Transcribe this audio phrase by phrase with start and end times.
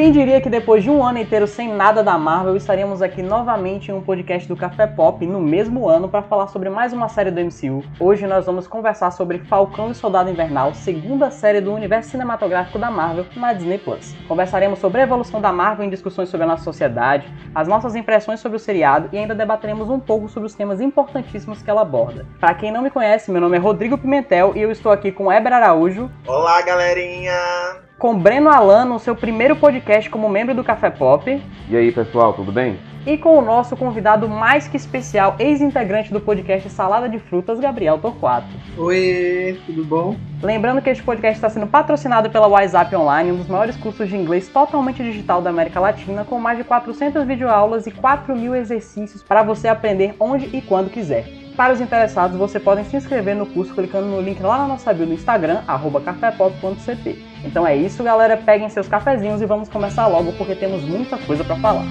[0.00, 3.90] Quem diria que depois de um ano inteiro sem nada da Marvel, estaríamos aqui novamente
[3.90, 7.30] em um podcast do Café Pop no mesmo ano para falar sobre mais uma série
[7.30, 7.84] do MCU.
[8.00, 12.90] Hoje nós vamos conversar sobre Falcão e Soldado Invernal, segunda série do universo cinematográfico da
[12.90, 14.16] Marvel na Disney Plus.
[14.26, 18.40] Conversaremos sobre a evolução da Marvel em discussões sobre a nossa sociedade, as nossas impressões
[18.40, 22.26] sobre o seriado e ainda debateremos um pouco sobre os temas importantíssimos que ela aborda.
[22.40, 25.30] Para quem não me conhece, meu nome é Rodrigo Pimentel e eu estou aqui com
[25.30, 26.10] Eber Araújo.
[26.26, 27.89] Olá, galerinha!
[28.00, 31.42] Com Breno Alano, seu primeiro podcast como membro do Café Pop.
[31.68, 32.78] E aí, pessoal, tudo bem?
[33.06, 37.98] E com o nosso convidado mais que especial, ex-integrante do podcast Salada de Frutas, Gabriel
[37.98, 38.48] Torquato.
[38.78, 40.16] Oi, tudo bom?
[40.42, 44.16] Lembrando que este podcast está sendo patrocinado pela WhatsApp Online, um dos maiores cursos de
[44.16, 49.22] inglês totalmente digital da América Latina, com mais de 400 videoaulas e 4 mil exercícios
[49.22, 51.26] para você aprender onde e quando quiser.
[51.54, 54.94] Para os interessados, você podem se inscrever no curso clicando no link lá na nossa
[54.94, 55.60] bio no Instagram,
[56.02, 57.29] cafépop.ct.
[57.44, 58.36] Então é isso, galera.
[58.36, 61.84] Peguem seus cafezinhos e vamos começar logo porque temos muita coisa para falar.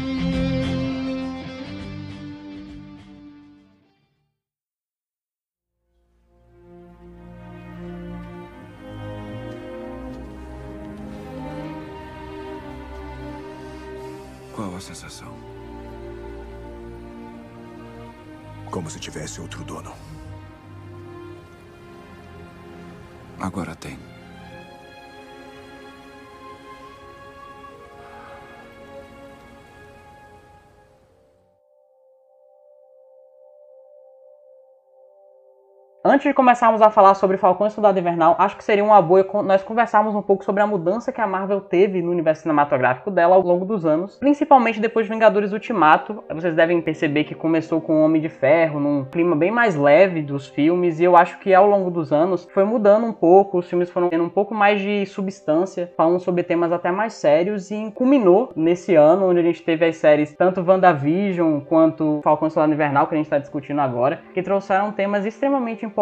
[36.10, 39.24] Antes de começarmos a falar sobre Falcão e Soldado Invernal, acho que seria uma boa
[39.44, 43.36] nós conversarmos um pouco sobre a mudança que a Marvel teve no universo cinematográfico dela
[43.36, 46.24] ao longo dos anos, principalmente depois de Vingadores Ultimato.
[46.34, 50.24] Vocês devem perceber que começou com o Homem de Ferro, num clima bem mais leve
[50.24, 53.70] dos filmes, e eu acho que ao longo dos anos foi mudando um pouco, os
[53.70, 57.92] filmes foram tendo um pouco mais de substância, falando sobre temas até mais sérios, e
[57.92, 62.74] culminou nesse ano, onde a gente teve as séries tanto WandaVision quanto Falcão e Soldado
[62.74, 65.99] Invernal, que a gente está discutindo agora, que trouxeram temas extremamente importantes.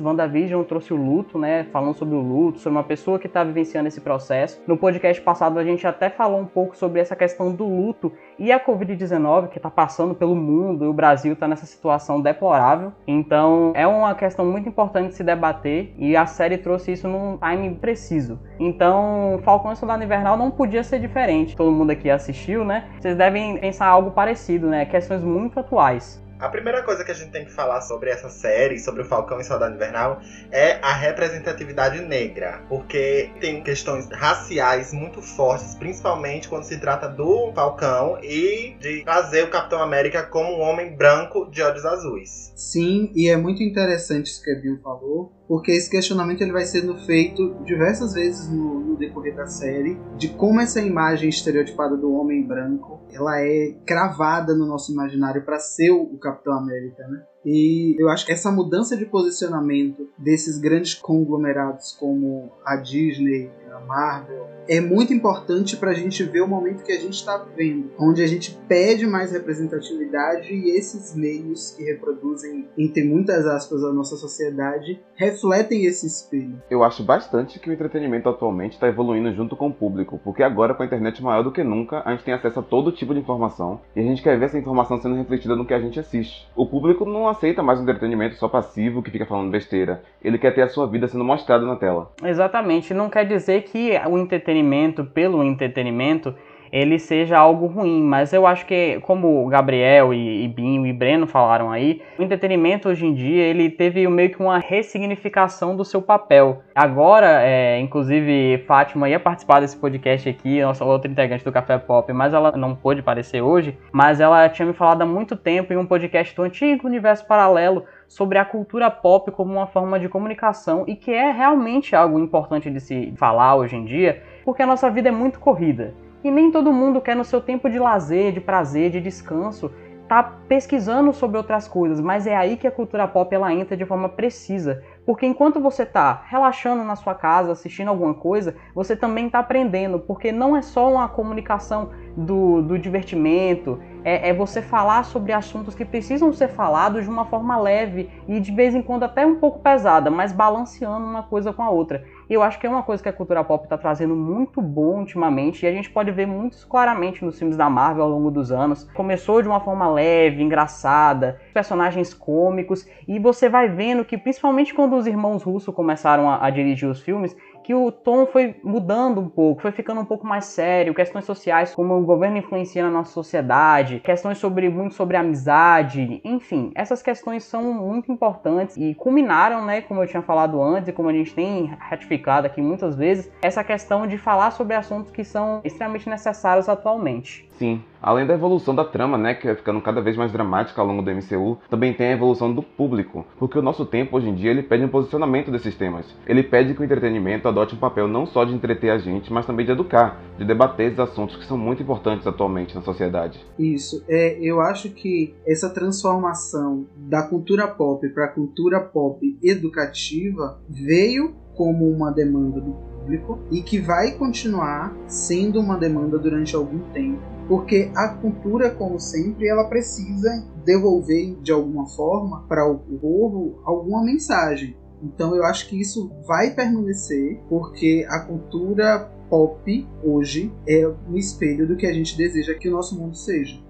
[0.00, 1.64] WandaVision trouxe o luto, né?
[1.72, 4.62] Falando sobre o luto, sobre uma pessoa que está vivenciando esse processo.
[4.66, 8.52] No podcast passado a gente até falou um pouco sobre essa questão do luto e
[8.52, 12.92] a Covid-19 que está passando pelo mundo e o Brasil está nessa situação deplorável.
[13.06, 17.38] Então é uma questão muito importante de se debater e a série trouxe isso num
[17.38, 18.38] time preciso.
[18.58, 21.56] Então Falcão e Soldado Invernal não podia ser diferente.
[21.56, 22.88] Todo mundo aqui assistiu, né?
[22.98, 24.84] Vocês devem pensar algo parecido, né?
[24.84, 26.22] Questões muito atuais.
[26.40, 29.38] A primeira coisa que a gente tem que falar sobre essa série, sobre o Falcão
[29.40, 32.62] e Soldado Invernal, é a representatividade negra.
[32.66, 39.44] Porque tem questões raciais muito fortes, principalmente quando se trata do Falcão e de trazer
[39.44, 42.54] o Capitão América como um homem branco de olhos azuis.
[42.56, 46.64] Sim, e é muito interessante isso que a Bill falou, porque esse questionamento ele vai
[46.64, 52.12] sendo feito diversas vezes no, no, decorrer da série de como essa imagem estereotipada do
[52.12, 57.22] homem branco ela é cravada no nosso imaginário para ser o Capitão América, né?
[57.44, 63.80] E eu acho que essa mudança de posicionamento desses grandes conglomerados como a Disney, a
[63.80, 67.90] Marvel, é muito importante para a gente ver o momento que a gente está vivendo,
[67.98, 73.92] onde a gente pede mais representatividade e esses meios que reproduzem, entre muitas aspas, a
[73.92, 76.62] nossa sociedade, refletem esse espelho.
[76.70, 80.74] Eu acho bastante que o entretenimento atualmente está evoluindo junto com o público, porque agora
[80.74, 83.20] com a internet maior do que nunca, a gente tem acesso a todo tipo de
[83.20, 86.48] informação e a gente quer ver essa informação sendo refletida no que a gente assiste.
[86.54, 90.02] O público não aceita mais um entretenimento só passivo que fica falando besteira.
[90.22, 92.12] Ele quer ter a sua vida sendo mostrada na tela.
[92.22, 92.94] Exatamente.
[92.94, 96.34] Não quer dizer que o entretenimento pelo entretenimento
[96.72, 100.92] ele seja algo ruim, mas eu acho que, como o Gabriel e, e Binho e
[100.92, 105.84] Breno falaram aí, o entretenimento hoje em dia ele teve meio que uma ressignificação do
[105.84, 106.62] seu papel.
[106.74, 112.12] Agora, é, inclusive, Fátima ia participar desse podcast aqui, nossa outra integrante do Café Pop,
[112.12, 115.76] mas ela não pôde aparecer hoje, mas ela tinha me falado há muito tempo em
[115.76, 120.84] um podcast do antigo Universo Paralelo sobre a cultura pop como uma forma de comunicação
[120.86, 124.90] e que é realmente algo importante de se falar hoje em dia, porque a nossa
[124.90, 125.94] vida é muito corrida.
[126.22, 129.70] E nem todo mundo quer no seu tempo de lazer, de prazer, de descanso,
[130.10, 133.86] tá pesquisando sobre outras coisas, mas é aí que a cultura pop ela entra de
[133.86, 139.26] forma precisa, porque enquanto você está relaxando na sua casa, assistindo alguma coisa, você também
[139.26, 145.04] está aprendendo, porque não é só uma comunicação do, do divertimento, é, é, você falar
[145.04, 149.04] sobre assuntos que precisam ser falados de uma forma leve e de vez em quando
[149.04, 152.04] até um pouco pesada, mas balanceando uma coisa com a outra.
[152.30, 155.64] Eu acho que é uma coisa que a cultura pop está trazendo muito bom ultimamente
[155.64, 158.84] e a gente pode ver muito claramente nos filmes da Marvel ao longo dos anos.
[158.94, 164.94] Começou de uma forma leve, engraçada, personagens cômicos e você vai vendo que principalmente quando
[164.94, 167.36] os irmãos russos começaram a, a dirigir os filmes,
[167.70, 171.72] que o tom foi mudando um pouco, foi ficando um pouco mais sério, questões sociais
[171.72, 177.44] como o governo influencia na nossa sociedade, questões sobre muito sobre amizade, enfim, essas questões
[177.44, 181.32] são muito importantes e culminaram, né, como eu tinha falado antes e como a gente
[181.32, 186.68] tem ratificado aqui muitas vezes, essa questão de falar sobre assuntos que são extremamente necessários
[186.68, 187.48] atualmente.
[187.60, 190.86] Sim, além da evolução da trama, né, que vai ficando cada vez mais dramática ao
[190.86, 194.34] longo do MCU, também tem a evolução do público, porque o nosso tempo hoje em
[194.34, 196.06] dia ele pede um posicionamento desses temas.
[196.26, 199.44] Ele pede que o entretenimento adote um papel não só de entreter a gente, mas
[199.44, 203.38] também de educar, de debater esses assuntos que são muito importantes atualmente na sociedade.
[203.58, 210.58] Isso, é, eu acho que essa transformação da cultura pop para a cultura pop educativa
[210.66, 216.78] veio como uma demanda do público e que vai continuar sendo uma demanda durante algum
[216.92, 223.60] tempo porque a cultura, como sempre, ela precisa devolver de alguma forma para o povo
[223.64, 224.76] alguma mensagem.
[225.02, 231.66] Então eu acho que isso vai permanecer, porque a cultura pop hoje é um espelho
[231.66, 233.60] do que a gente deseja que o nosso mundo seja.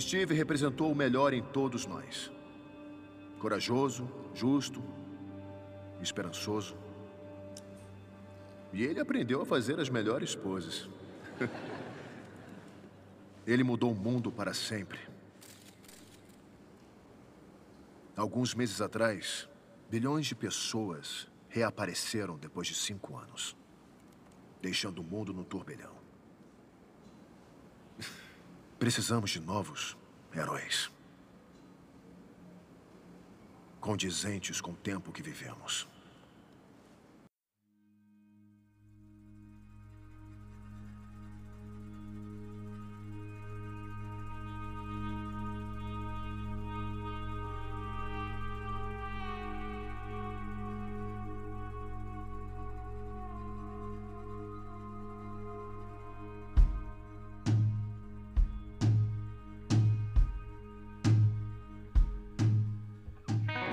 [0.00, 2.30] Steve representou o melhor em todos nós.
[3.38, 4.82] Corajoso, justo,
[6.00, 6.76] esperançoso.
[8.72, 10.88] E ele aprendeu a fazer as melhores poses.
[13.46, 14.98] ele mudou o mundo para sempre.
[18.16, 19.48] Alguns meses atrás,
[19.90, 23.56] bilhões de pessoas reapareceram depois de cinco anos,
[24.60, 25.95] deixando o mundo no turbilhão.
[28.78, 29.96] Precisamos de novos
[30.34, 30.90] heróis
[33.80, 35.86] condizentes com o tempo que vivemos.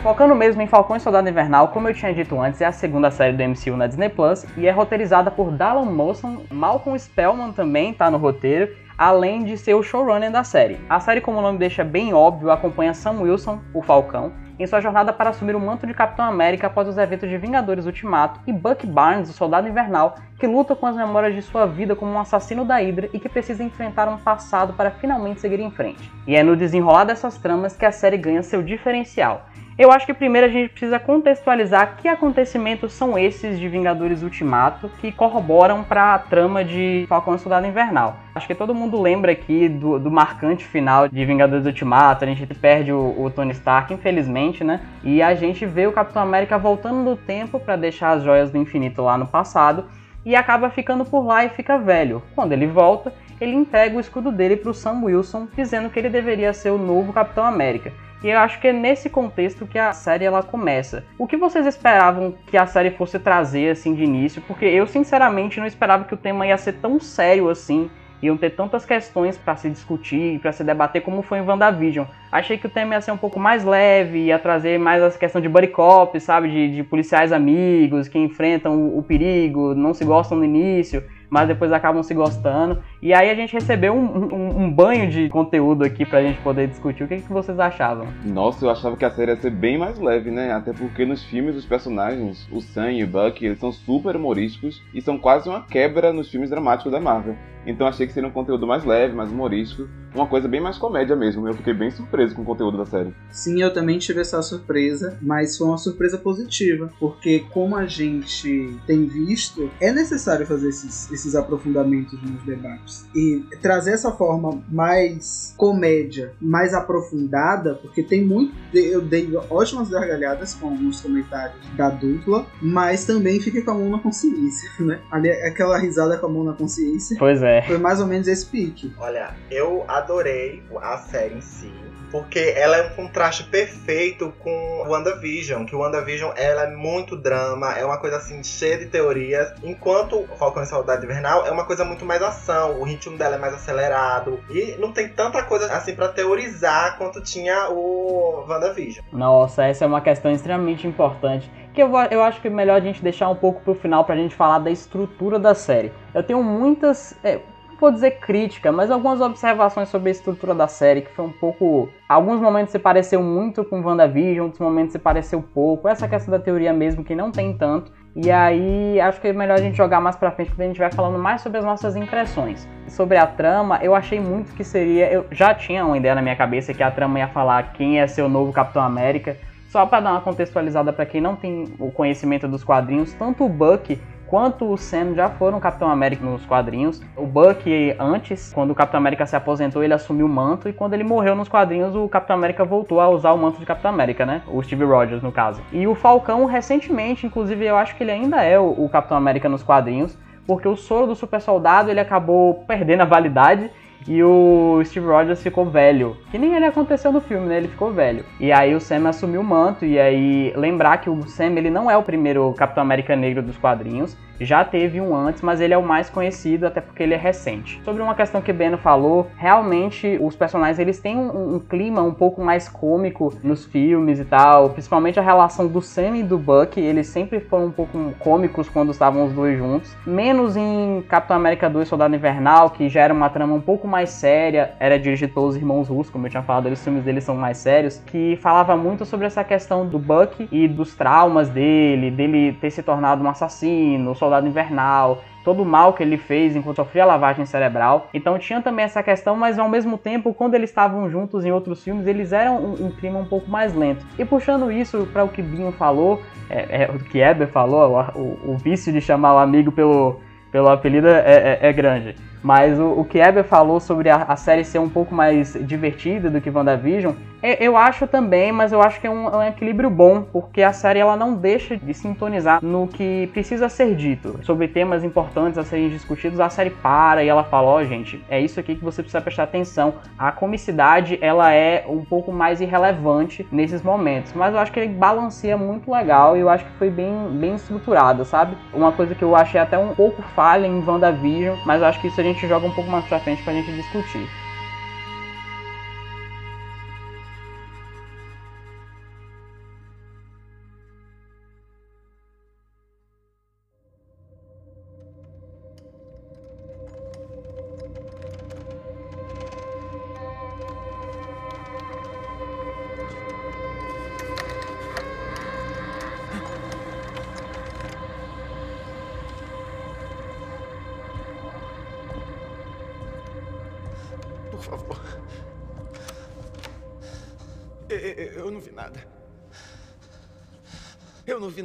[0.04, 3.10] Focando mesmo em Falcão e Soldado Invernal, como eu tinha dito antes, é a segunda
[3.10, 7.94] série do MCU na Disney Plus e é roteirizada por Dallan Mawson, Malcolm Spellman também
[7.94, 10.78] tá no roteiro, além de ser o showrunner da série.
[10.90, 14.82] A série, como o nome deixa bem óbvio, acompanha Sam Wilson, o Falcão, em sua
[14.82, 18.52] jornada para assumir o manto de Capitão América após os eventos de Vingadores Ultimato, e
[18.52, 22.20] Buck Barnes, o Soldado Invernal, que luta com as memórias de sua vida como um
[22.20, 26.12] assassino da Hydra e que precisa enfrentar um passado para finalmente seguir em frente.
[26.28, 29.46] E é no desenrolar dessas tramas que a série ganha seu diferencial
[29.78, 34.90] eu acho que primeiro a gente precisa contextualizar que acontecimentos são esses de Vingadores Ultimato
[35.00, 38.18] que corroboram para a trama de Falcão e Soldado Invernal.
[38.36, 42.46] Acho que todo mundo lembra aqui do, do marcante final de Vingadores Ultimato, a gente
[42.54, 44.82] perde o, o, Tony Stark, infelizmente, né?
[45.04, 48.58] E a gente vê o Capitão América voltando no tempo para deixar as joias do
[48.58, 49.86] infinito lá no passado
[50.26, 52.22] e acaba ficando por lá e fica velho.
[52.36, 56.10] Quando ele volta, ele entrega o escudo dele para o Sam Wilson, dizendo que ele
[56.10, 57.92] deveria ser o novo Capitão América.
[58.24, 61.04] E eu acho que é nesse contexto que a série ela começa.
[61.18, 64.42] O que vocês esperavam que a série fosse trazer assim de início?
[64.48, 67.90] Porque eu sinceramente não esperava que o tema ia ser tão sério assim
[68.22, 72.06] iam ter tantas questões para se discutir, para se debater como foi em WandaVision.
[72.32, 75.42] Achei que o tema ia ser um pouco mais leve, ia trazer mais essa questão
[75.42, 80.06] de buddy cop, sabe, de, de policiais amigos que enfrentam o, o, perigo, não se
[80.06, 82.84] gostam no início mas depois acabam se gostando.
[83.04, 86.70] E aí a gente recebeu um, um, um banho de conteúdo aqui pra gente poder
[86.70, 87.04] discutir.
[87.04, 88.08] O que, que vocês achavam?
[88.24, 90.54] Nossa, eu achava que a série ia ser bem mais leve, né?
[90.54, 94.82] Até porque nos filmes os personagens, o Sam e o Buck, eles são super humorísticos
[94.94, 97.36] e são quase uma quebra nos filmes dramáticos da Marvel.
[97.66, 101.16] Então achei que seria um conteúdo mais leve, mais humorístico, uma coisa bem mais comédia
[101.16, 101.48] mesmo.
[101.48, 103.14] Eu fiquei bem surpreso com o conteúdo da série.
[103.32, 108.78] Sim, eu também tive essa surpresa, mas foi uma surpresa positiva, porque como a gente
[108.86, 115.54] tem visto, é necessário fazer esses, esses aprofundamentos nos debates e trazer essa forma mais
[115.58, 122.46] comédia, mais aprofundada, porque tem muito, eu dei ótimas gargalhadas com alguns comentários da dupla,
[122.62, 125.00] mas também fiquei com a mão na consciência, né?
[125.12, 127.18] Ali, aquela risada com a mão na consciência.
[127.20, 127.62] Pois é.
[127.64, 128.94] Foi mais ou menos esse pique.
[128.98, 131.72] Olha, eu adorei a série em si
[132.14, 137.84] porque ela é um contraste perfeito com WandaVision, que WandaVision ela é muito drama, é
[137.84, 142.06] uma coisa assim cheia de teorias, enquanto Falcão e Saudade Invernal é uma coisa muito
[142.06, 146.10] mais ação, o ritmo dela é mais acelerado e não tem tanta coisa assim para
[146.10, 149.06] teorizar quanto tinha o WandaVision.
[149.12, 152.84] Nossa, essa é uma questão extremamente importante que eu, eu acho que é melhor a
[152.84, 155.92] gente deixar um pouco pro final pra gente falar da estrutura da série.
[156.14, 157.18] Eu tenho muitas.
[157.24, 157.40] É,
[157.80, 161.90] vou dizer crítica, mas algumas observações sobre a estrutura da série, que foi um pouco.
[162.08, 165.88] Alguns momentos se pareceu muito com WandaVision, outros momentos se pareceu pouco.
[165.88, 167.92] Essa questão da teoria mesmo, que não tem tanto.
[168.16, 170.78] E aí, acho que é melhor a gente jogar mais pra frente, quando a gente
[170.78, 172.68] vai falando mais sobre as nossas impressões.
[172.88, 175.12] Sobre a trama, eu achei muito que seria.
[175.12, 178.22] Eu já tinha uma ideia na minha cabeça que a trama ia falar quem ser
[178.22, 179.36] o novo Capitão América.
[179.68, 183.50] Só para dar uma contextualizada para quem não tem o conhecimento dos quadrinhos, tanto o
[183.50, 184.00] Buck
[184.34, 187.00] quanto o Sam já foram Capitão América nos quadrinhos.
[187.16, 190.96] O Buck, antes, quando o Capitão América se aposentou, ele assumiu o manto, e quando
[190.96, 194.26] ele morreu nos quadrinhos, o Capitão América voltou a usar o manto de Capitão América,
[194.26, 194.42] né?
[194.48, 195.62] O Steve Rogers, no caso.
[195.72, 199.48] E o Falcão, recentemente, inclusive, eu acho que ele ainda é o, o Capitão América
[199.48, 203.70] nos quadrinhos, porque o soro do super soldado ele acabou perdendo a validade
[204.08, 206.18] e o Steve Rogers ficou velho.
[206.32, 207.58] Que nem ele aconteceu no filme, né?
[207.58, 208.26] Ele ficou velho.
[208.40, 209.86] E aí o Sam assumiu o manto.
[209.86, 213.58] E aí, lembrar que o Sam ele não é o primeiro Capitão América negro dos
[213.58, 214.18] quadrinhos.
[214.40, 217.82] Já teve um antes, mas ele é o mais conhecido, até porque ele é recente.
[217.84, 222.14] Sobre uma questão que Beno falou, realmente os personagens eles têm um, um, clima um
[222.14, 226.80] pouco mais cômico nos filmes e tal, principalmente a relação do Sam e do Buck,
[226.80, 229.96] eles sempre foram um pouco cômicos quando estavam os dois juntos.
[230.06, 234.10] Menos em Capitão América 2 Soldado Invernal, que já era uma trama um pouco mais
[234.10, 237.58] séria, era dirigido pelos irmãos russos, como eu tinha falado, os filmes deles são mais
[237.58, 242.72] sérios, que falava muito sobre essa questão do Buck e dos traumas dele, dele ter
[242.72, 247.46] se tornado um assassino, Soldado Invernal, todo o mal que ele fez enquanto sofria lavagem
[247.46, 248.08] cerebral.
[248.14, 251.84] Então tinha também essa questão, mas ao mesmo tempo, quando eles estavam juntos em outros
[251.84, 254.06] filmes, eles eram um, um clima um pouco mais lento.
[254.18, 258.52] E puxando isso para o que Binho falou, é, é, o que Eber falou, o,
[258.52, 262.16] o, vício de chamar o amigo pelo, pelo apelido é, é, é grande.
[262.44, 266.30] Mas o, o que Eber falou sobre a, a, série ser um pouco mais divertida
[266.30, 267.14] do que WandaVision,
[267.60, 270.72] eu acho também, mas eu acho que é um, é um, equilíbrio bom, porque a
[270.72, 274.40] série ela não deixa de sintonizar no que precisa ser dito.
[274.44, 278.24] Sobre temas importantes a serem discutidos, a série para e ela fala, ó oh, gente,
[278.30, 279.96] é isso aqui que você precisa prestar atenção.
[280.18, 284.94] A comicidade, ela é um pouco mais irrelevante nesses momentos, mas eu acho que ele
[284.94, 288.56] balanceia muito legal e eu acho que foi bem, bem estruturado, sabe?
[288.74, 292.08] Uma coisa que eu achei até um pouco falha em WandaVision, mas eu acho que
[292.08, 294.28] isso a gente joga um pouco mais pra frente pra gente discutir.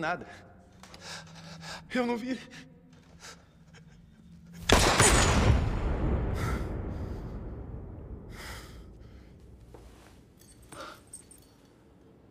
[0.09, 0.27] Nada.
[1.95, 2.39] Eu não vi.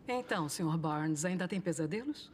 [0.08, 0.76] Então, Sr.
[0.76, 2.30] Barnes, ainda tem pesadelos?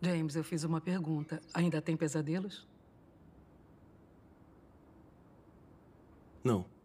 [0.00, 1.42] James, eu fiz uma pergunta.
[1.52, 2.66] Ainda tem pesadelos?
[6.42, 6.77] Não.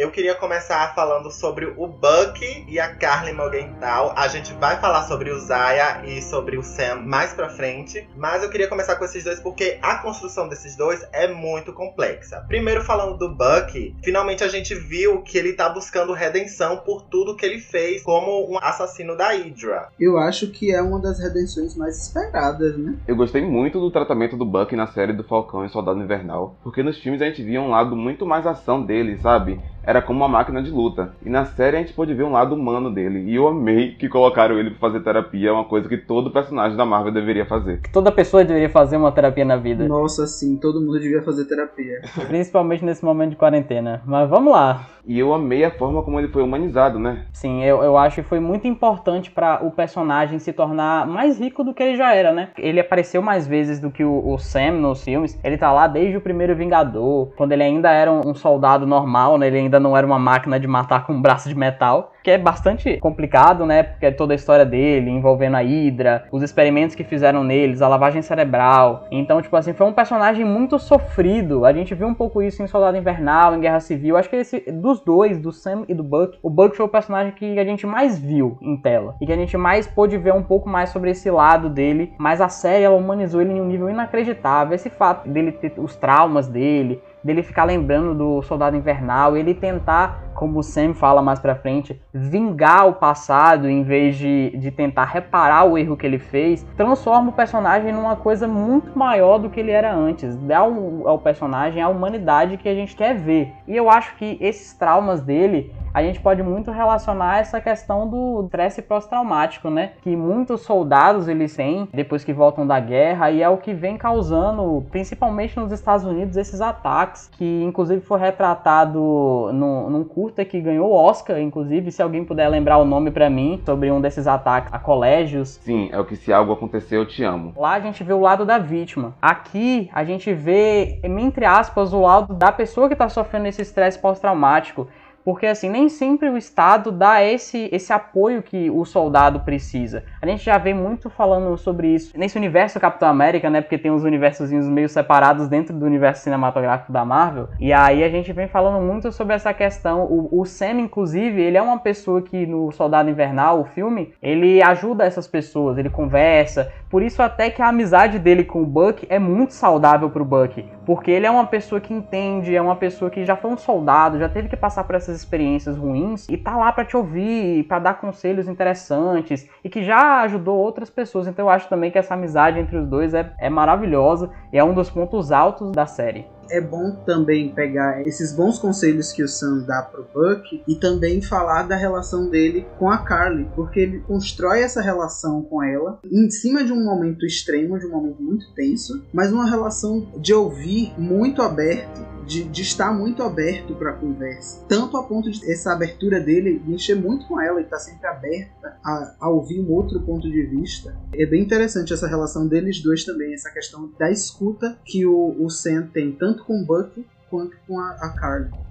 [0.00, 4.14] Eu queria começar falando sobre o Buck e a Carly Morgenthau.
[4.16, 8.08] A gente vai falar sobre o Zaya e sobre o Sam mais pra frente.
[8.16, 12.42] Mas eu queria começar com esses dois porque a construção desses dois é muito complexa.
[12.48, 17.36] Primeiro, falando do Buck, finalmente a gente viu que ele tá buscando redenção por tudo
[17.36, 19.88] que ele fez como um assassino da Hydra.
[20.00, 22.96] Eu acho que é uma das redenções mais esperadas, né?
[23.06, 26.56] Eu gostei muito do tratamento do Buck na série do Falcão e Soldado Invernal.
[26.62, 29.60] Porque nos filmes a gente via um lado muito mais ação dele, sabe?
[29.82, 31.12] Era como uma máquina de luta.
[31.24, 33.30] E na série a gente pôde ver um lado humano dele.
[33.30, 36.76] E eu amei que colocaram ele pra fazer terapia, é uma coisa que todo personagem
[36.76, 37.80] da Marvel deveria fazer.
[37.80, 39.86] Que toda pessoa deveria fazer uma terapia na vida.
[39.86, 42.00] Nossa, sim, todo mundo devia fazer terapia.
[42.28, 44.02] Principalmente nesse momento de quarentena.
[44.06, 44.86] Mas vamos lá.
[45.06, 47.24] E eu amei a forma como ele foi humanizado, né?
[47.32, 51.64] Sim, eu, eu acho que foi muito importante para o personagem se tornar mais rico
[51.64, 52.50] do que ele já era, né?
[52.58, 55.38] Ele apareceu mais vezes do que o, o Sam nos filmes.
[55.42, 59.46] Ele tá lá desde o primeiro Vingador, quando ele ainda era um soldado normal, né?
[59.46, 62.38] Ele ainda não era uma máquina de matar com um braço de metal que é
[62.38, 63.82] bastante complicado, né?
[63.82, 67.88] Porque é toda a história dele envolvendo a Hydra, os experimentos que fizeram neles, a
[67.88, 69.06] lavagem cerebral.
[69.10, 71.64] Então, tipo assim, foi um personagem muito sofrido.
[71.64, 74.16] A gente viu um pouco isso em Soldado Invernal, em Guerra Civil.
[74.16, 77.32] Acho que esse dos dois, do Sam e do Buck, o Buck foi o personagem
[77.32, 80.42] que a gente mais viu em tela e que a gente mais pôde ver um
[80.42, 82.12] pouco mais sobre esse lado dele.
[82.18, 84.74] Mas a série ela humanizou ele em um nível inacreditável.
[84.74, 90.30] Esse fato dele ter os traumas dele, dele ficar lembrando do Soldado Invernal, ele tentar,
[90.34, 95.04] como o Sam fala mais pra frente, vingar o passado em vez de, de tentar
[95.04, 99.60] reparar o erro que ele fez, transforma o personagem numa coisa muito maior do que
[99.60, 103.52] ele era antes, dá ao, ao personagem a humanidade que a gente quer ver.
[103.66, 108.44] E eu acho que esses traumas dele a gente pode muito relacionar essa questão do
[108.44, 109.92] estresse pós-traumático, né?
[110.02, 113.96] Que muitos soldados eles têm depois que voltam da guerra e é o que vem
[113.96, 120.60] causando, principalmente nos Estados Unidos, esses ataques, que inclusive foi retratado no, num curta que
[120.60, 124.26] ganhou o Oscar, inclusive, se alguém puder lembrar o nome para mim, sobre um desses
[124.26, 125.58] ataques a colégios.
[125.62, 127.52] Sim, é o que se algo acontecer eu te amo.
[127.56, 129.14] Lá a gente vê o lado da vítima.
[129.20, 133.98] Aqui a gente vê, entre aspas, o lado da pessoa que está sofrendo esse estresse
[133.98, 134.88] pós-traumático.
[135.24, 140.04] Porque assim, nem sempre o Estado dá esse, esse apoio que o soldado precisa.
[140.20, 143.60] A gente já vem muito falando sobre isso nesse universo Capitão América, né?
[143.60, 147.48] Porque tem uns universozinhos meio separados dentro do universo cinematográfico da Marvel.
[147.58, 150.04] E aí a gente vem falando muito sobre essa questão.
[150.04, 154.62] O, o Sam, inclusive, ele é uma pessoa que no Soldado Invernal, o filme, ele
[154.62, 156.72] ajuda essas pessoas, ele conversa.
[156.88, 160.64] Por isso até que a amizade dele com o Buck é muito saudável pro Buck.
[160.90, 164.18] Porque ele é uma pessoa que entende, é uma pessoa que já foi um soldado,
[164.18, 167.78] já teve que passar por essas experiências ruins e tá lá para te ouvir, para
[167.78, 171.28] dar conselhos interessantes e que já ajudou outras pessoas.
[171.28, 174.64] Então eu acho também que essa amizade entre os dois é, é maravilhosa e é
[174.64, 179.28] um dos pontos altos da série é bom também pegar esses bons conselhos que o
[179.28, 184.00] Sam dá pro Buck e também falar da relação dele com a Carly, porque ele
[184.00, 188.52] constrói essa relação com ela em cima de um momento extremo, de um momento muito
[188.54, 193.94] tenso, mas uma relação de ouvir muito aberto de, de estar muito aberto para a
[193.94, 194.64] conversa.
[194.68, 198.06] Tanto a ponto de essa abertura dele mexer muito com ela e estar tá sempre
[198.06, 200.96] aberta a, a, ouvir um outro ponto de vista.
[201.12, 205.50] É bem interessante essa relação deles dois também, essa questão da escuta que o, o
[205.50, 208.10] Sam tem tanto com o Buck quanto com a, a.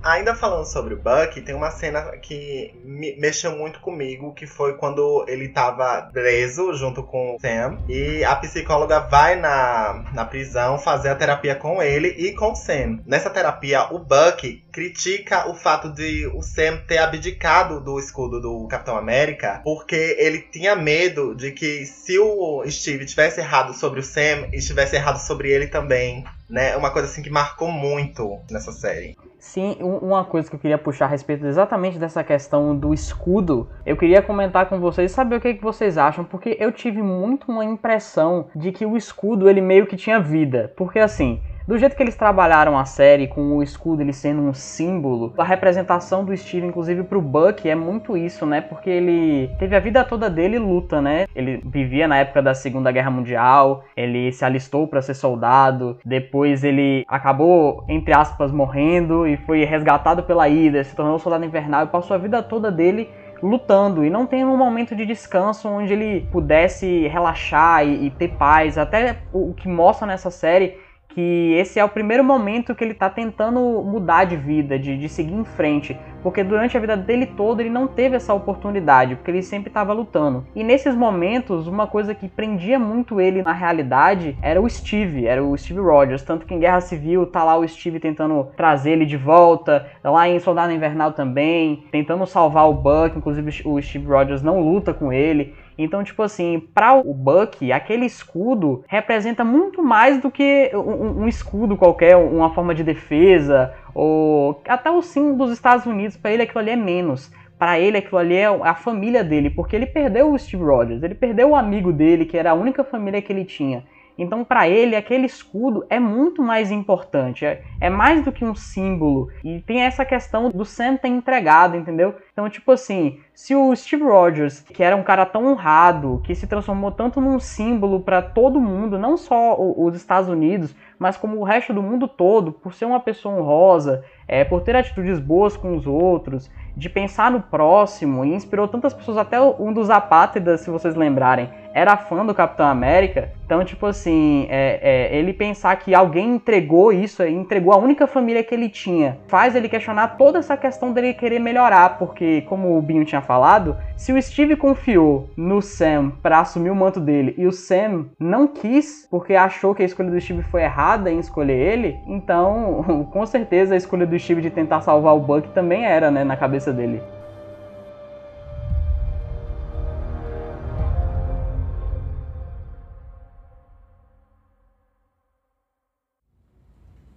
[0.04, 4.76] Ainda falando sobre o Buck, tem uma cena que me mexeu muito comigo, que foi
[4.78, 7.80] quando ele tava preso junto com o Sam.
[7.88, 12.56] E a psicóloga vai na, na prisão fazer a terapia com ele e com o
[12.56, 13.00] Sam.
[13.06, 18.68] Nessa terapia, o Buck critica o fato de o Sam ter abdicado do escudo do
[18.68, 24.04] Capitão América, porque ele tinha medo de que se o Steve tivesse errado sobre o
[24.04, 26.76] Sam, estivesse errado sobre ele também né?
[26.76, 29.16] Uma coisa assim que marcou muito nessa série.
[29.38, 33.96] Sim, uma coisa que eu queria puxar a respeito exatamente dessa questão do escudo, eu
[33.96, 37.64] queria comentar com vocês, saber o que, que vocês acham, porque eu tive muito uma
[37.64, 40.74] impressão de que o escudo ele meio que tinha vida.
[40.76, 44.56] Porque assim, do jeito que eles trabalharam a série, com o escudo ele sendo um
[44.56, 48.60] símbolo, a representação do Steve, inclusive pro Buck, é muito isso, né?
[48.60, 51.28] Porque ele teve a vida toda dele luta, né?
[51.36, 56.64] Ele vivia na época da Segunda Guerra Mundial, ele se alistou para ser soldado, depois
[56.64, 61.88] ele acabou, entre aspas, morrendo e foi resgatado pela Hydra, se tornou soldado invernal e
[61.90, 63.08] passou a vida toda dele
[63.44, 68.30] lutando e não tem um momento de descanso onde ele pudesse relaxar e, e ter
[68.30, 68.76] paz.
[68.76, 73.10] Até o que mostra nessa série que esse é o primeiro momento que ele está
[73.10, 77.62] tentando mudar de vida, de, de seguir em frente, porque durante a vida dele toda
[77.62, 80.46] ele não teve essa oportunidade, porque ele sempre estava lutando.
[80.56, 85.44] E nesses momentos, uma coisa que prendia muito ele na realidade era o Steve, era
[85.44, 89.06] o Steve Rogers, tanto que em Guerra Civil tá lá o Steve tentando trazer ele
[89.06, 94.42] de volta, lá em Soldado Invernal também, tentando salvar o Buck, inclusive o Steve Rogers
[94.42, 95.56] não luta com ele.
[95.82, 101.28] Então, tipo assim, para o Buck, aquele escudo representa muito mais do que um, um
[101.28, 106.44] escudo qualquer, uma forma de defesa, ou até o símbolo dos Estados Unidos, para ele
[106.44, 107.32] aquilo ali é menos.
[107.58, 111.16] Para ele aquilo ali é a família dele, porque ele perdeu o Steve Rogers, ele
[111.16, 113.86] perdeu o amigo dele, que era a única família que ele tinha.
[114.20, 118.54] Então, para ele, aquele escudo é muito mais importante, é, é, mais do que um
[118.54, 119.30] símbolo.
[119.44, 122.16] E tem essa questão do Sam ter entregado, entendeu?
[122.34, 126.46] Então, tipo assim, se o Steve Rogers, que era um cara tão honrado, que se
[126.46, 131.44] transformou tanto num símbolo para todo mundo, não só os Estados Unidos, mas como o
[131.46, 135.78] resto do mundo todo, por ser uma pessoa honrosa, é, por ter atitudes boas com
[135.78, 140.70] os outros, de pensar no próximo, e inspirou tantas pessoas, até um dos apátridas, se
[140.70, 143.30] vocês lembrarem, era fã do Capitão América.
[143.46, 144.80] Então, tipo assim, é,
[145.12, 149.56] é, ele pensar que alguém entregou isso, entregou a única família que ele tinha, faz
[149.56, 154.14] ele questionar toda essa questão dele querer melhorar, porque, como o Binho tinha falado, se
[154.14, 159.08] o Steve confiou no Sam para assumir o manto dele e o Sam não quis,
[159.10, 163.74] porque achou que a escolha do Steve foi errada em escolher ele, então, com certeza
[163.74, 167.02] a escolha do Steve de tentar salvar o Buck também era, né, na cabeça dele.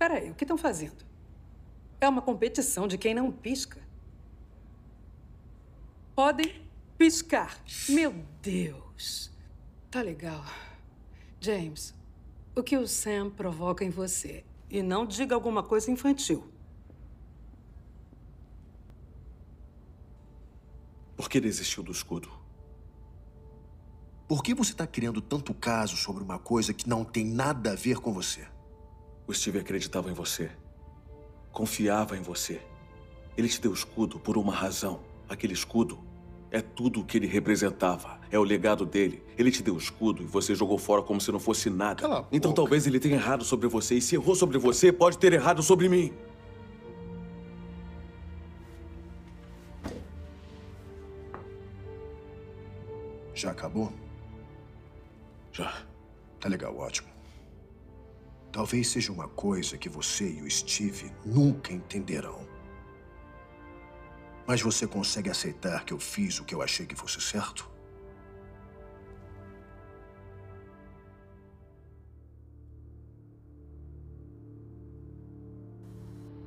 [0.02, 1.06] Peraí, o que estão fazendo?
[2.00, 3.80] É uma competição de quem não pisca.
[6.12, 6.60] Podem
[6.98, 7.62] piscar.
[7.88, 8.12] Meu
[8.42, 9.30] Deus.
[9.88, 10.44] Tá legal.
[11.40, 11.94] James,
[12.56, 14.44] o que o Sam provoca em você?
[14.68, 16.50] E não diga alguma coisa infantil.
[21.16, 22.28] Por que desistiu do escudo?
[24.26, 27.76] Por que você está criando tanto caso sobre uma coisa que não tem nada a
[27.76, 28.48] ver com você?
[29.26, 30.50] O Steve acreditava em você.
[31.50, 32.60] Confiava em você.
[33.36, 35.00] Ele te deu o escudo por uma razão.
[35.28, 35.98] Aquele escudo
[36.50, 38.20] é tudo o que ele representava.
[38.30, 39.22] É o legado dele.
[39.38, 42.02] Ele te deu o escudo e você jogou fora como se não fosse nada.
[42.02, 42.62] Cala então boca.
[42.62, 43.94] talvez ele tenha errado sobre você.
[43.94, 46.12] E se errou sobre você, pode ter errado sobre mim.
[53.34, 53.92] Já acabou?
[55.52, 55.82] Já.
[56.38, 57.11] Tá legal, ótimo.
[58.52, 62.46] Talvez seja uma coisa que você e o Steve nunca entenderão.
[64.46, 67.72] Mas você consegue aceitar que eu fiz o que eu achei que fosse certo?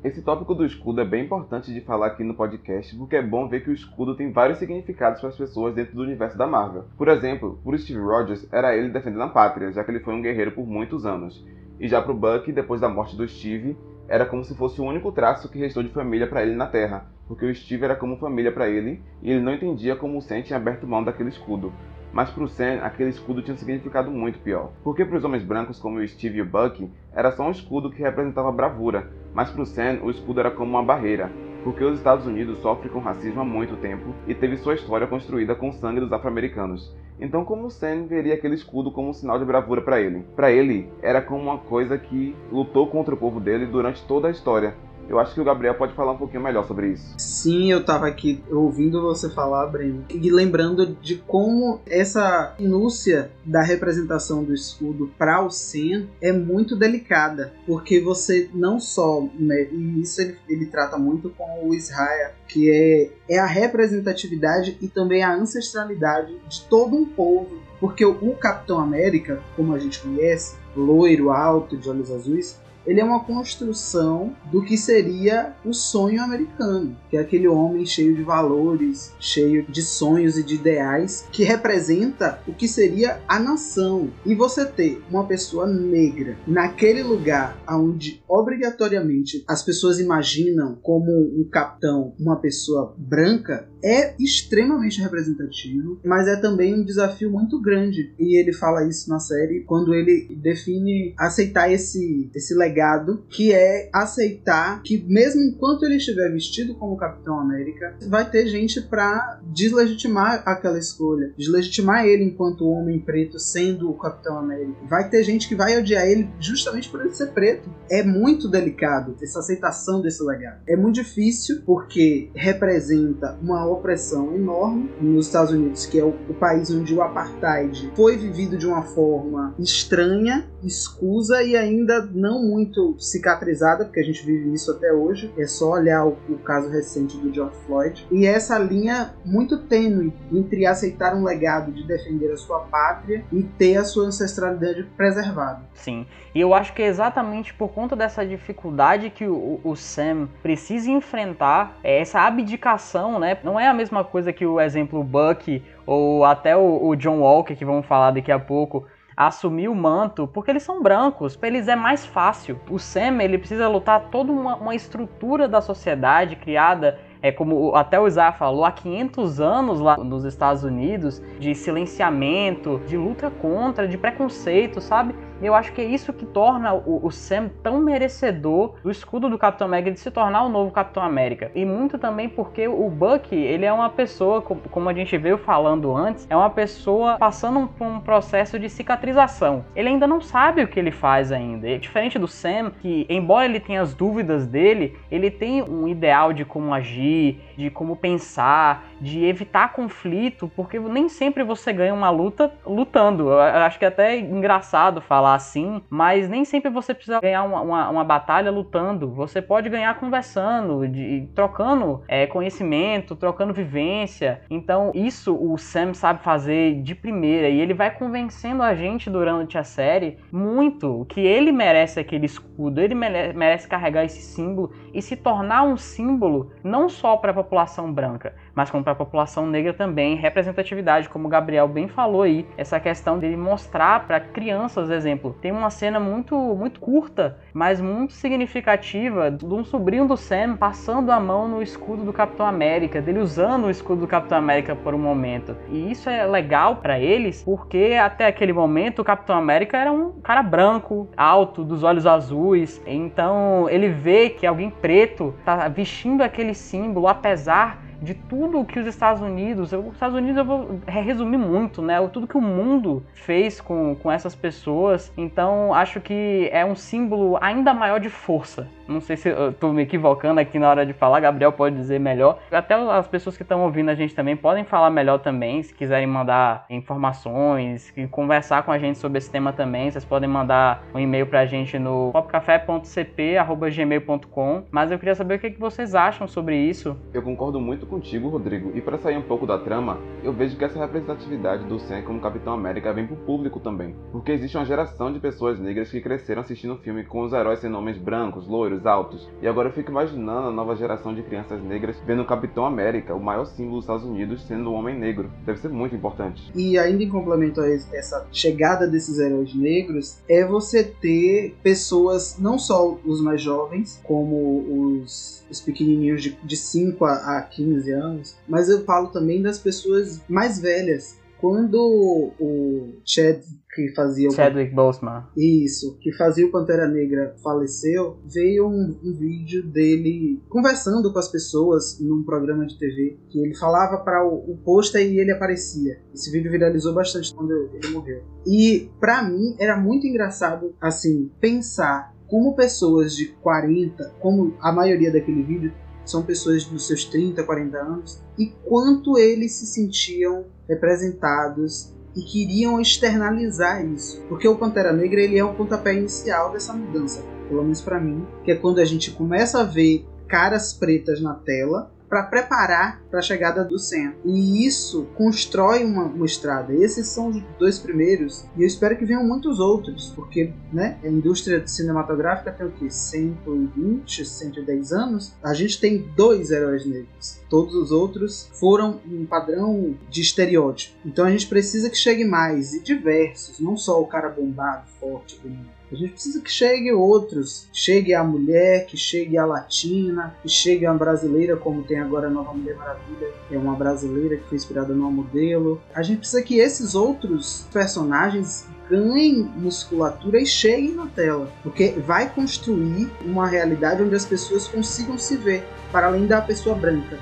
[0.04, 3.50] Esse tópico do escudo é bem importante de falar aqui no podcast, porque é bom
[3.50, 6.86] ver que o escudo tem vários significados para as pessoas dentro do universo da Marvel.
[6.96, 10.22] Por exemplo, por Steve Rogers era ele defendendo a pátria, já que ele foi um
[10.22, 11.44] guerreiro por muitos anos.
[11.80, 13.76] E já pro Bucky, depois da morte do Steve,
[14.08, 17.06] era como se fosse o único traço que restou de família para ele na Terra,
[17.28, 20.42] porque o Steve era como família para ele e ele não entendia como o Sam
[20.42, 21.74] tinha aberto mão daquele escudo.
[22.14, 24.72] Mas pro Sam, aquele escudo tinha significado muito pior.
[24.84, 27.92] Porque para os homens brancos como o Steve e o Bucky, era só um escudo
[27.92, 31.30] que representava bravura, mas pro Sam, o escudo era como uma barreira,
[31.66, 35.56] porque os Estados Unidos sofrem com racismo há muito tempo e teve sua história construída
[35.56, 36.96] com o sangue dos afro-americanos.
[37.20, 40.24] Então, como Sam veria aquele escudo como um sinal de bravura para ele?
[40.36, 44.32] Para ele, era como uma coisa que lutou contra o povo dele durante toda a
[44.32, 44.76] história.
[45.08, 47.14] Eu acho que o Gabriel pode falar um pouquinho melhor sobre isso.
[47.18, 53.62] Sim, eu tava aqui ouvindo você falar, Breno, e lembrando de como essa minúcia da
[53.62, 60.02] representação do escudo para o Sen é muito delicada, porque você não só, né, e
[60.02, 65.24] isso ele, ele trata muito com o Israel, que é, é a representatividade e também
[65.24, 71.30] a ancestralidade de todo um povo, porque o Capitão América, como a gente conhece, loiro,
[71.30, 77.18] alto, de olhos azuis, ele é uma construção do que seria o sonho americano, que
[77.18, 82.54] é aquele homem cheio de valores, cheio de sonhos e de ideais, que representa o
[82.54, 84.10] que seria a nação.
[84.26, 91.48] E você ter uma pessoa negra naquele lugar onde obrigatoriamente as pessoas imaginam como um
[91.52, 98.14] capitão uma pessoa branca é extremamente representativo, mas é também um desafio muito grande.
[98.18, 103.90] E ele fala isso na série quando ele define aceitar esse, esse legado, que é
[103.94, 110.42] aceitar que mesmo enquanto ele estiver vestido como Capitão América, vai ter gente para deslegitimar
[110.46, 114.76] aquela escolha, deslegitimar ele enquanto homem preto sendo o Capitão América.
[114.90, 117.70] Vai ter gente que vai odiar ele justamente por ele ser preto.
[117.92, 120.62] É muito delicado essa aceitação desse legado.
[120.68, 126.34] É muito difícil porque representa uma opressão enorme nos Estados Unidos, que é o, o,
[126.34, 132.96] país onde o apartheid foi vivido de uma forma estranha, escusa e ainda não muito
[133.00, 135.32] cicatrizada, porque a gente vive isso até hoje.
[135.38, 138.08] É só olhar o, o caso recente do George Floyd.
[138.12, 143.44] E essa linha muito tênue entre aceitar um legado de defender a sua pátria e
[143.44, 145.62] ter a sua ancestralidade preservada.
[145.74, 150.28] Sim, e eu acho que é exatamente por conta dessa dificuldade que o, o Sam
[150.42, 153.38] precisa enfrentar, é essa abdicação, né?
[153.44, 157.56] Não é a mesma coisa que o exemplo Buck ou até o, o John Walker,
[157.56, 161.68] que vamos falar daqui a pouco, assumir o manto, porque eles são brancos, para eles
[161.68, 162.60] é mais fácil.
[162.70, 168.00] O Sam, ele precisa lutar toda uma, uma estrutura da sociedade criada é como até
[168.00, 173.88] o Isaiah falou, há 500 anos lá nos Estados Unidos de silenciamento, de luta contra,
[173.88, 175.16] de preconceito, sabe?
[175.42, 179.38] Eu acho que é isso que torna o, o, Sam tão merecedor do escudo do
[179.38, 181.52] Capitão América de se tornar o novo Capitão América.
[181.54, 185.96] E muito também porque o Bucky, ele é uma pessoa, como a gente veio falando
[185.96, 189.66] antes, é uma pessoa passando por um processo de cicatrização.
[189.76, 191.70] Ele ainda não sabe o que ele faz ainda.
[191.70, 196.32] É diferente do Sam, que embora ele tenha as dúvidas dele, ele tem um ideal
[196.32, 202.10] de como agir, de como pensar, de evitar conflito, porque nem sempre você ganha uma
[202.10, 203.30] luta lutando.
[203.30, 207.44] Eu acho que é até engraçado falar falar assim, mas nem sempre você precisa ganhar
[207.44, 209.10] uma, uma, uma batalha lutando.
[209.12, 214.42] Você pode ganhar conversando, de, trocando é, conhecimento, trocando vivência.
[214.52, 219.58] Então, isso o Sam sabe fazer de primeira e ele vai convencendo a gente durante
[219.58, 225.16] a série muito que ele merece aquele escudo, ele merece carregar esse símbolo e se
[225.16, 229.74] tornar um símbolo não só para a população branca, mas como para a população negra
[229.74, 235.36] também, representatividade, como o Gabriel bem falou aí, essa questão dele mostrar para crianças, exemplo,
[235.42, 241.12] tem uma cena muito muito curta, mas muito significativa de um sobrinho do Sam passando
[241.12, 244.94] a mão no escudo do Capitão América, dele usando o escudo do Capitão América por
[244.94, 245.56] um momento.
[245.70, 250.12] E isso é legal para eles, porque até aquele momento o Capitão América era um
[250.22, 252.82] cara branco, alto, dos olhos azuis.
[252.86, 258.86] Então ele vê que alguém preto tá vestindo aquele símbolo, apesar de tudo que os
[258.86, 261.96] Estados Unidos, os Estados Unidos eu vou resumir muito, né?
[262.08, 265.12] Tudo que o mundo fez com, com essas pessoas.
[265.18, 268.70] Então acho que é um símbolo ainda maior de força.
[268.88, 272.00] Não sei se eu tô me equivocando aqui na hora de falar, Gabriel pode dizer
[272.00, 272.38] melhor.
[272.52, 276.06] Até as pessoas que estão ouvindo a gente também podem falar melhor também, se quiserem
[276.06, 281.26] mandar informações, conversar com a gente sobre esse tema também, vocês podem mandar um e-mail
[281.26, 284.66] pra gente no popcafé.cp@gmail.com.
[284.70, 286.96] Mas eu queria saber o que, que vocês acham sobre isso.
[287.14, 288.72] Eu concordo muito contigo, Rodrigo.
[288.76, 292.20] E para sair um pouco da trama, eu vejo que essa representatividade do Sam como
[292.20, 296.42] Capitão América vem pro público também, porque existe uma geração de pessoas negras que cresceram
[296.42, 299.30] assistindo o filme com os heróis sendo homens brancos, loiros altos.
[299.42, 303.16] E agora eu fico imaginando a nova geração de crianças negras vendo o Capitão América,
[303.16, 305.32] o maior símbolo dos Estados Unidos, sendo um homem negro.
[305.46, 306.52] Deve ser muito importante.
[306.54, 312.60] E ainda em complemento a essa chegada desses heróis negros, é você ter pessoas, não
[312.60, 317.42] só os mais jovens, como os, os pequenininhos de, de 5 a, a
[317.76, 321.18] 15 anos, mas eu falo também das pessoas mais velhas.
[321.38, 323.42] Quando o Chad
[323.76, 324.76] que fazia Chadwick o...
[324.76, 325.26] Boseman.
[325.36, 331.28] Isso, que fazia o Pantera Negra faleceu, veio um, um, vídeo dele conversando com as
[331.28, 336.00] pessoas num programa de TV, que ele falava para o, o pôster e ele aparecia.
[336.14, 338.24] Esse vídeo viralizou bastante quando ele morreu.
[338.48, 345.12] E para mim era muito engraçado assim pensar como pessoas de 40, como a maioria
[345.12, 345.72] daquele vídeo
[346.06, 352.80] são pessoas dos seus 30, 40 anos, e quanto eles se sentiam representados e queriam
[352.80, 354.22] externalizar isso.
[354.30, 358.26] Porque o Pantera Negra ele é o pontapé inicial dessa mudança, pelo menos para mim,
[358.44, 363.20] que é quando a gente começa a ver caras pretas na tela para preparar para
[363.20, 364.14] a chegada do Sam.
[364.24, 366.74] E isso constrói uma, uma, estrada.
[366.74, 371.08] Esses são os dois primeiros e eu espero que venham muitos outros, porque né, a
[371.08, 375.34] indústria cinematográfica tem o que 120, 110 anos.
[375.44, 377.40] A gente tem dois heróis negros.
[377.50, 380.96] Todos os outros foram um padrão de estereótipo.
[381.06, 385.40] Então a gente precisa que chegue mais e diversos, não só o cara bombado, forte,
[385.42, 385.75] bonito.
[385.96, 387.70] A gente precisa que chegue outros.
[387.72, 392.30] Chegue a mulher, que chegue a latina, que chegue a brasileira, como tem agora a
[392.30, 395.82] nova Mulher Maravilha, que é uma brasileira que foi inspirada no modelo.
[395.94, 402.30] A gente precisa que esses outros personagens ganhem musculatura e cheguem na tela, porque vai
[402.30, 407.18] construir uma realidade onde as pessoas consigam se ver, para além da pessoa branca.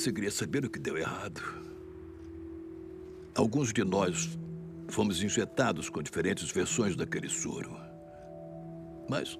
[0.00, 1.42] Você queria saber o que deu errado?
[3.34, 4.30] Alguns de nós
[4.88, 7.76] fomos injetados com diferentes versões daquele soro.
[9.10, 9.38] Mas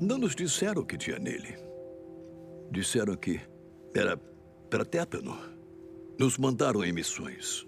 [0.00, 1.56] não nos disseram o que tinha nele.
[2.72, 3.40] Disseram que
[3.94, 4.16] era
[4.68, 5.38] para tétano.
[6.18, 7.64] Nos mandaram em missões.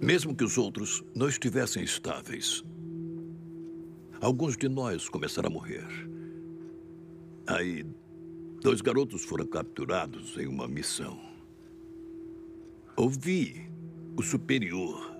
[0.00, 2.62] Mesmo que os outros não estivessem estáveis.
[4.20, 5.88] Alguns de nós começaram a morrer.
[7.48, 7.84] Aí
[8.62, 11.31] Dois garotos foram capturados em uma missão.
[12.96, 13.70] Ouvi
[14.16, 15.12] o superior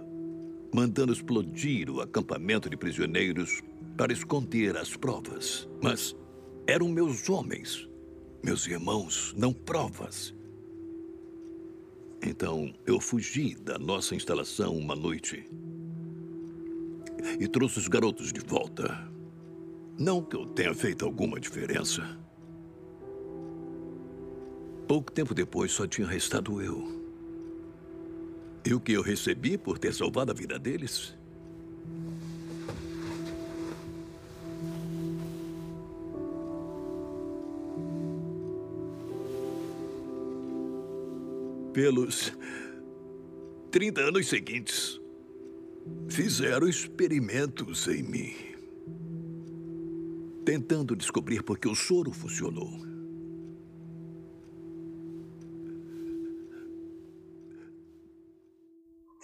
[0.75, 3.63] mandando explodir o acampamento de prisioneiros
[3.97, 5.69] para esconder as provas.
[5.83, 6.17] Mas
[6.67, 7.89] eram meus homens,
[8.43, 10.35] meus irmãos, não provas.
[12.23, 15.45] Então eu fugi da nossa instalação uma noite
[17.39, 19.11] e trouxe os garotos de volta.
[19.99, 22.19] Não que eu tenha feito alguma diferença.
[24.89, 27.02] Pouco tempo depois, só tinha restado eu.
[28.65, 31.15] E o que eu recebi por ter salvado a vida deles?
[41.73, 42.33] Pelos
[43.73, 45.01] 30 anos seguintes,
[46.09, 48.35] fizeram experimentos em mim.
[50.45, 52.92] Tentando descobrir por que o soro funcionou.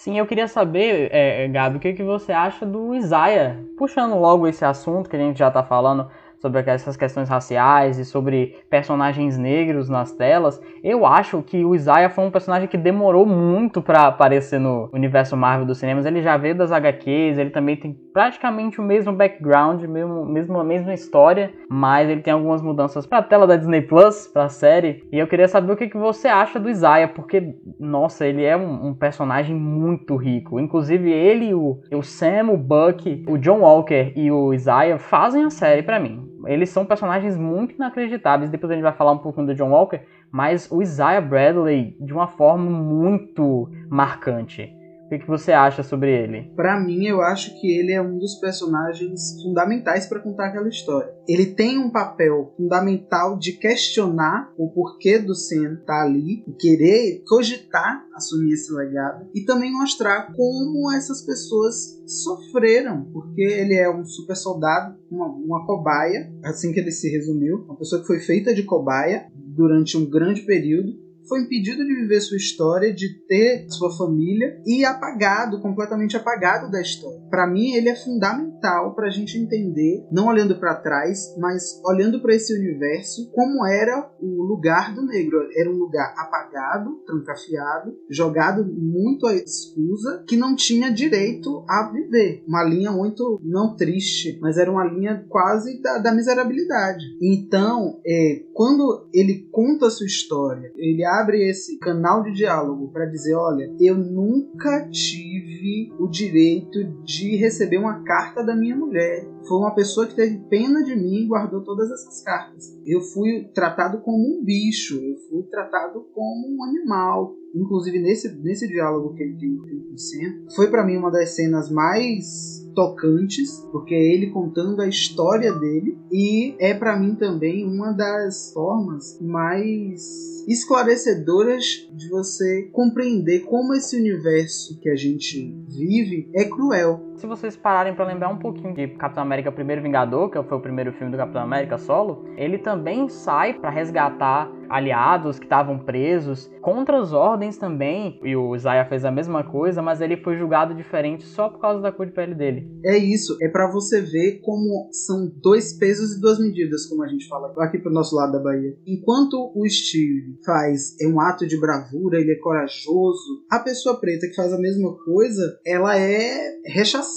[0.08, 3.58] Sim, eu queria saber, é, Gabi, o que, que você acha do Isaiah?
[3.76, 8.04] Puxando logo esse assunto que a gente já está falando sobre essas questões raciais e
[8.04, 13.26] sobre personagens negros nas telas, eu acho que o Isaiah foi um personagem que demorou
[13.26, 16.06] muito para aparecer no universo Marvel dos cinemas.
[16.06, 20.64] Ele já veio das HQs, ele também tem praticamente o mesmo background, mesmo, mesmo a
[20.64, 24.48] mesma história, mas ele tem algumas mudanças para a tela da Disney Plus, para a
[24.48, 25.04] série.
[25.12, 28.56] E eu queria saber o que, que você acha do Isaiah, porque nossa, ele é
[28.56, 30.60] um, um personagem muito rico.
[30.60, 35.50] Inclusive ele, o, o Sam, o Buck, o John Walker e o Isaiah fazem a
[35.50, 38.50] série para mim eles são personagens muito inacreditáveis.
[38.50, 42.12] Depois a gente vai falar um pouquinho do John Walker, mas o Isaiah Bradley de
[42.12, 44.77] uma forma muito marcante.
[45.08, 46.52] O que, você acha sobre ele?
[46.54, 51.10] Para mim, eu acho que ele é um dos personagens fundamentais para contar aquela história.
[51.26, 57.22] Ele tem um papel fundamental de questionar o porquê do Sam estar tá ali querer
[57.26, 64.04] cogitar assumir esse legado e também mostrar como essas pessoas sofreram, porque ele é um
[64.04, 68.52] super soldado, uma, uma cobaia, assim que ele se resumiu, uma pessoa que foi feita
[68.52, 73.96] de cobaia durante um grande período foi impedido de viver sua história, de ter sua
[73.96, 77.20] família e apagado, completamente apagado da história.
[77.30, 82.20] Para mim, ele é fundamental para a gente entender, não olhando para trás, mas olhando
[82.20, 85.48] para esse universo, como era o lugar do negro.
[85.54, 92.42] Era um lugar apagado, trancafiado, jogado muito à escusa, que não tinha direito a viver.
[92.46, 97.04] Uma linha muito, não triste, mas era uma linha quase da, da miserabilidade.
[97.20, 103.06] Então, é, quando ele conta a sua história, ele abre esse canal de diálogo para
[103.06, 109.26] dizer: olha, eu nunca tive o direito de receber uma carta da minha mulher.
[109.46, 112.78] Foi uma pessoa que teve pena de mim e guardou todas essas cartas.
[112.86, 117.34] Eu fui tratado como um bicho, eu fui tratado como um animal.
[117.54, 121.30] Inclusive, nesse, nesse diálogo que ele tem com o Sam, foi para mim uma das
[121.30, 127.66] cenas mais tocantes, porque é ele contando a história dele e é para mim também
[127.66, 136.30] uma das formas mais esclarecedoras de você compreender como esse universo que a gente vive
[136.34, 137.07] é cruel.
[137.18, 140.60] Se vocês pararem para lembrar um pouquinho de Capitão América Primeiro Vingador, que foi o
[140.60, 146.50] primeiro filme do Capitão América solo, ele também sai para resgatar aliados que estavam presos,
[146.60, 150.74] contra as ordens também, e o Isaiah fez a mesma coisa, mas ele foi julgado
[150.74, 152.70] diferente só por causa da cor de pele dele.
[152.84, 157.08] É isso, é para você ver como são dois pesos e duas medidas, como a
[157.08, 158.76] gente fala aqui pro nosso lado da Bahia.
[158.86, 164.28] Enquanto o Steve faz é um ato de bravura, ele é corajoso, a pessoa preta
[164.28, 167.07] que faz a mesma coisa, ela é rechaçada,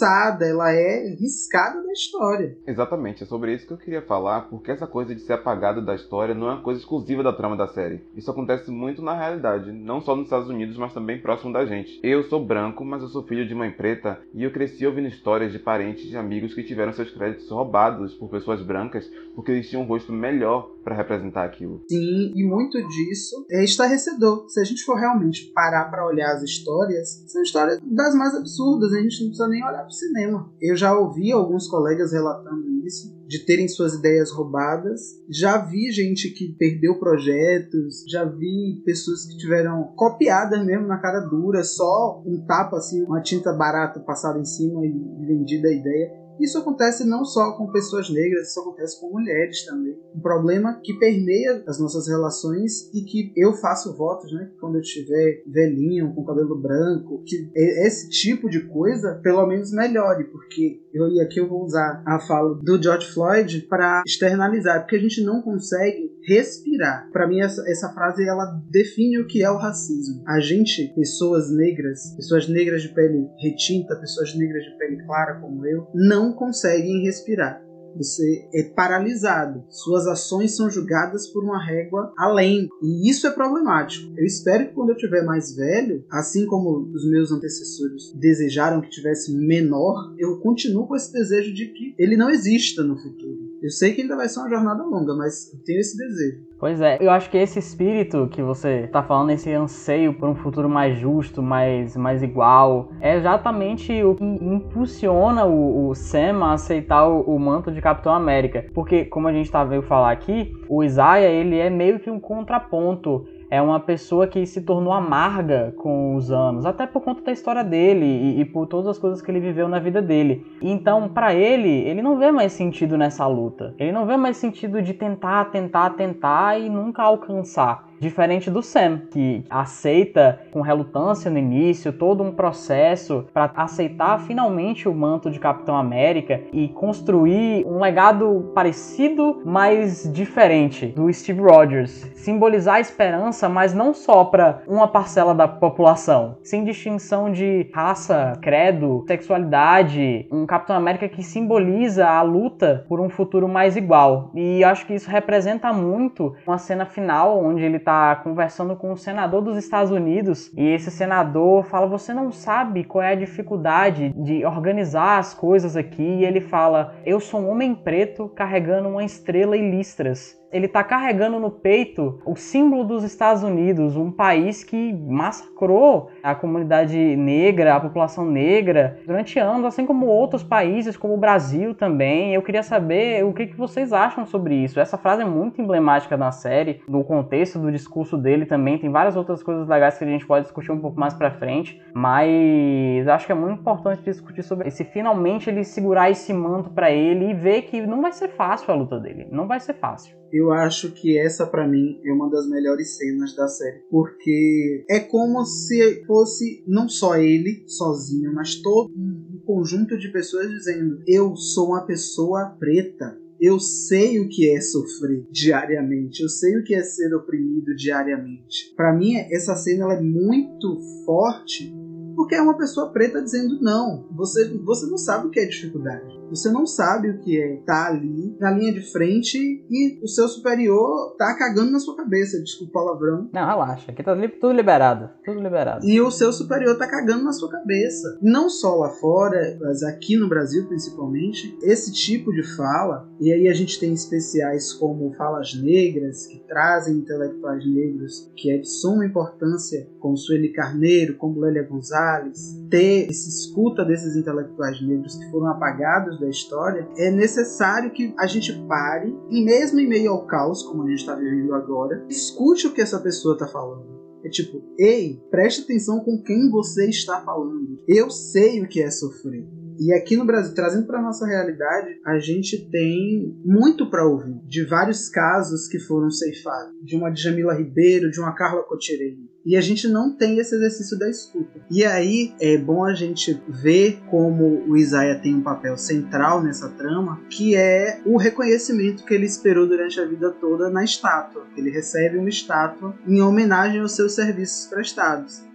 [0.46, 2.58] ela é riscada da história.
[2.66, 5.96] Exatamente, é sobre isso que eu queria falar, porque essa coisa de ser apagado da
[5.96, 8.02] história não é uma coisa exclusiva da trama da série.
[8.16, 12.00] Isso acontece muito na realidade, não só nos Estados Unidos, mas também próximo da gente.
[12.04, 15.52] Eu sou branco, mas eu sou filho de mãe preta e eu cresci ouvindo histórias
[15.52, 19.84] de parentes e amigos que tiveram seus créditos roubados por pessoas brancas porque eles tinham
[19.84, 21.84] um rosto melhor para representar aquilo.
[21.90, 24.50] Sim, e muito disso é estarrecedor.
[24.50, 28.94] Se a gente for realmente parar para olhar as histórias, são histórias das mais absurdas,
[28.94, 30.52] a gente não precisa nem olhar para o cinema.
[30.62, 35.02] Eu já ouvi alguns colegas relatando isso, de terem suas ideias roubadas.
[35.30, 41.22] Já vi gente que perdeu projetos, já vi pessoas que tiveram copiadas mesmo na cara
[41.22, 44.92] dura, só um tapa assim, uma tinta barata passada em cima e
[45.26, 46.21] vendida a ideia.
[46.42, 49.98] Isso acontece não só com pessoas negras, isso acontece com mulheres também.
[50.16, 54.50] Um problema que permeia as nossas relações e que eu faço votos, né?
[54.60, 60.26] Quando eu estiver velhinho, com cabelo branco, que esse tipo de coisa pelo menos melhore,
[60.26, 64.96] porque eu, e aqui eu vou usar a fala do George Floyd para externalizar, porque
[64.96, 67.10] a gente não consegue respirar.
[67.12, 70.24] Para mim essa, essa frase ela define o que é o racismo.
[70.28, 75.66] A gente, pessoas negras, pessoas negras de pele retinta, pessoas negras de pele clara como
[75.66, 77.62] eu, não conseguem respirar.
[77.96, 79.64] Você é paralisado.
[79.70, 82.70] Suas ações são julgadas por uma régua além.
[82.82, 84.14] E isso é problemático.
[84.18, 88.90] Eu espero que quando eu tiver mais velho, assim como os meus antecessores desejaram que
[88.90, 93.52] tivesse menor, eu continuo com esse desejo de que ele não exista no futuro.
[93.62, 96.51] Eu sei que ainda vai ser uma jornada longa, mas eu tenho esse desejo.
[96.62, 100.36] Pois é, eu acho que esse espírito que você tá falando, esse anseio por um
[100.36, 106.54] futuro mais justo, mais, mais igual, é exatamente o que impulsiona o, o Sam a
[106.54, 108.68] aceitar o, o, manto de Capitão América.
[108.76, 112.20] Porque, como a gente tá veio falar aqui, o Isaiah, ele é meio que um
[112.20, 117.34] contraponto é uma pessoa que se tornou amarga com os anos, até por conta da
[117.34, 120.46] história dele e, e por todas as coisas que ele viveu na vida dele.
[120.62, 123.76] Então, para ele, ele não vê mais sentido nessa luta.
[123.78, 127.91] Ele não vê mais sentido de tentar, tentar, tentar e nunca alcançar.
[128.02, 134.90] Diferente do Sam, que aceita com relutância no início todo um processo para aceitar finalmente
[134.90, 142.10] o manto de Capitão América e construir um legado parecido, mas diferente do Steve Rogers.
[142.16, 148.34] Simbolizar a esperança, mas não só para uma parcela da população, sem distinção de raça,
[148.42, 150.28] credo, sexualidade.
[150.32, 154.32] Um Capitão América que simboliza a luta por um futuro mais igual.
[154.34, 158.94] E acho que isso representa muito uma cena final onde ele está está conversando com
[158.94, 163.16] o senador dos Estados Unidos e esse senador fala: Você não sabe qual é a
[163.16, 166.02] dificuldade de organizar as coisas aqui?
[166.02, 170.84] E ele fala: Eu sou um homem preto carregando uma estrela e listras ele está
[170.84, 177.76] carregando no peito o símbolo dos Estados Unidos, um país que massacrou a comunidade negra,
[177.76, 182.34] a população negra durante anos, assim como outros países, como o Brasil também.
[182.34, 184.80] Eu queria saber o que, que vocês acham sobre isso.
[184.80, 188.78] Essa frase é muito emblemática na série, no contexto do discurso dele também.
[188.78, 191.82] Tem várias outras coisas legais que a gente pode discutir um pouco mais para frente,
[191.94, 196.92] mas acho que é muito importante discutir sobre esse finalmente ele segurar esse manto para
[196.92, 200.21] ele e ver que não vai ser fácil a luta dele, não vai ser fácil
[200.32, 205.00] eu acho que essa para mim é uma das melhores cenas da série, porque é
[205.00, 211.36] como se fosse não só ele sozinho, mas todo um conjunto de pessoas dizendo: "Eu
[211.36, 216.76] sou uma pessoa preta, eu sei o que é sofrer diariamente, eu sei o que
[216.76, 218.74] é ser oprimido diariamente.
[218.76, 221.74] Para mim, essa cena ela é muito forte
[222.16, 224.08] porque é uma pessoa preta dizendo não.
[224.12, 226.21] Você, você não sabe o que é dificuldade.
[226.32, 229.38] Você não sabe o que é estar tá ali na linha de frente
[229.70, 233.30] e o seu superior tá cagando na sua cabeça, desculpa o palavrão.
[233.34, 235.86] Não, relaxa, aqui tá tudo liberado, tudo liberado.
[235.86, 238.18] E o seu superior tá cagando na sua cabeça.
[238.22, 243.50] Não só lá fora, mas aqui no Brasil principalmente, esse tipo de fala, e aí
[243.50, 249.06] a gente tem especiais como Falas Negras, que trazem intelectuais negros, que é de suma
[249.06, 255.48] importância, como Sueli Carneiro, como Lélia Gonzalez, ter esse escuta desses intelectuais negros que foram
[255.48, 260.64] apagados da história, é necessário que a gente pare e mesmo em meio ao caos,
[260.64, 263.92] como a gente está vivendo agora, escute o que essa pessoa está falando.
[264.24, 267.80] É tipo, ei, preste atenção com quem você está falando.
[267.88, 269.48] Eu sei o que é sofrer.
[269.80, 274.64] E aqui no Brasil, trazendo para nossa realidade, a gente tem muito para ouvir de
[274.64, 279.31] vários casos que foram ceifados, de uma Djamila Ribeiro, de uma Carla Cotirene.
[279.46, 281.60] E a gente não tem esse exercício da escuta.
[281.70, 286.70] E aí é bom a gente ver como o Isaiah tem um papel central nessa
[286.70, 291.46] trama, que é o reconhecimento que ele esperou durante a vida toda na estátua.
[291.58, 295.51] Ele recebe uma estátua em homenagem aos seus serviços prestados.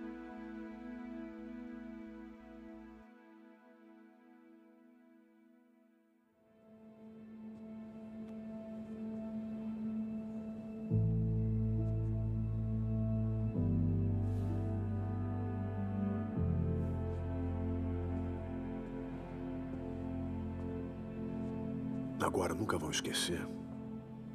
[22.97, 23.47] Esquecer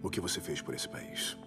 [0.03, 1.37] o que você fez por esse país.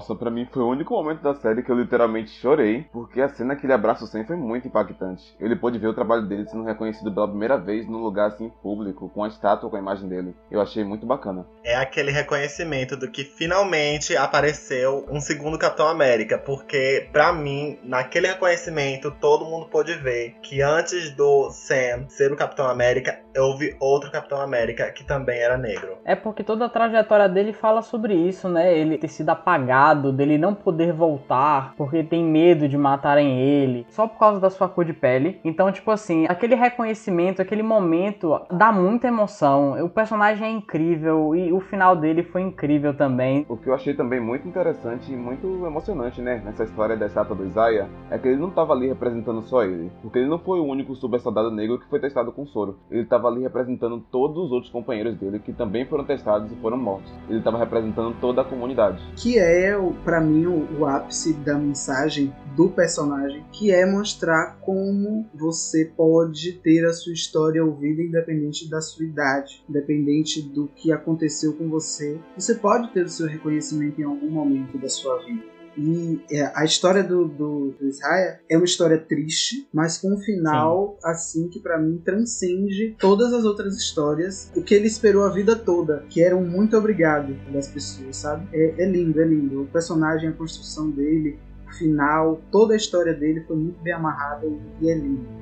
[0.00, 3.28] Nossa, para mim foi o único momento da série que eu literalmente chorei, porque a
[3.28, 5.36] cena que ele abraça o Sam foi muito impactante.
[5.38, 9.10] Ele pôde ver o trabalho dele sendo reconhecido pela primeira vez num lugar assim público,
[9.10, 10.34] com a estátua com a imagem dele.
[10.50, 11.44] Eu achei muito bacana.
[11.62, 18.28] É aquele reconhecimento do que finalmente apareceu um segundo Capitão América, porque para mim, naquele
[18.28, 24.10] reconhecimento, todo mundo pôde ver que antes do Sam ser o Capitão América, houve outro
[24.10, 25.98] Capitão América que também era negro.
[26.06, 28.74] É porque toda a trajetória dele fala sobre isso, né?
[28.74, 33.86] Ele ter sido apagado apagado, dele não poder voltar porque tem medo de matarem ele,
[33.88, 35.40] só por causa da sua cor de pele.
[35.44, 39.82] Então, tipo assim, aquele reconhecimento, aquele momento dá muita emoção.
[39.84, 43.44] O personagem é incrível e o final dele foi incrível também.
[43.48, 47.36] O que eu achei também muito interessante e muito emocionante, né, nessa história da estátua
[47.36, 50.60] do Isaiah, é que ele não estava ali representando só ele, porque ele não foi
[50.60, 52.78] o único super soldado negro que foi testado com soro.
[52.90, 56.76] Ele estava ali representando todos os outros companheiros dele que também foram testados e foram
[56.76, 57.12] mortos.
[57.28, 59.00] Ele estava representando toda a comunidade.
[59.16, 65.28] Que é para mim, o, o ápice da mensagem do personagem, que é mostrar como
[65.34, 71.54] você pode ter a sua história ouvida independente da sua idade, independente do que aconteceu
[71.54, 72.18] com você.
[72.36, 75.59] Você pode ter o seu reconhecimento em algum momento da sua vida.
[75.76, 80.18] E é, a história do, do, do Israel é uma história triste, mas com um
[80.18, 81.08] final Sim.
[81.08, 84.50] assim que para mim transcende todas as outras histórias.
[84.54, 88.48] O que ele esperou a vida toda, que era um muito obrigado das pessoas, sabe?
[88.52, 89.62] É, é lindo, é lindo.
[89.62, 94.46] O personagem, a construção dele, o final, toda a história dele foi muito bem amarrada
[94.80, 95.39] e é lindo.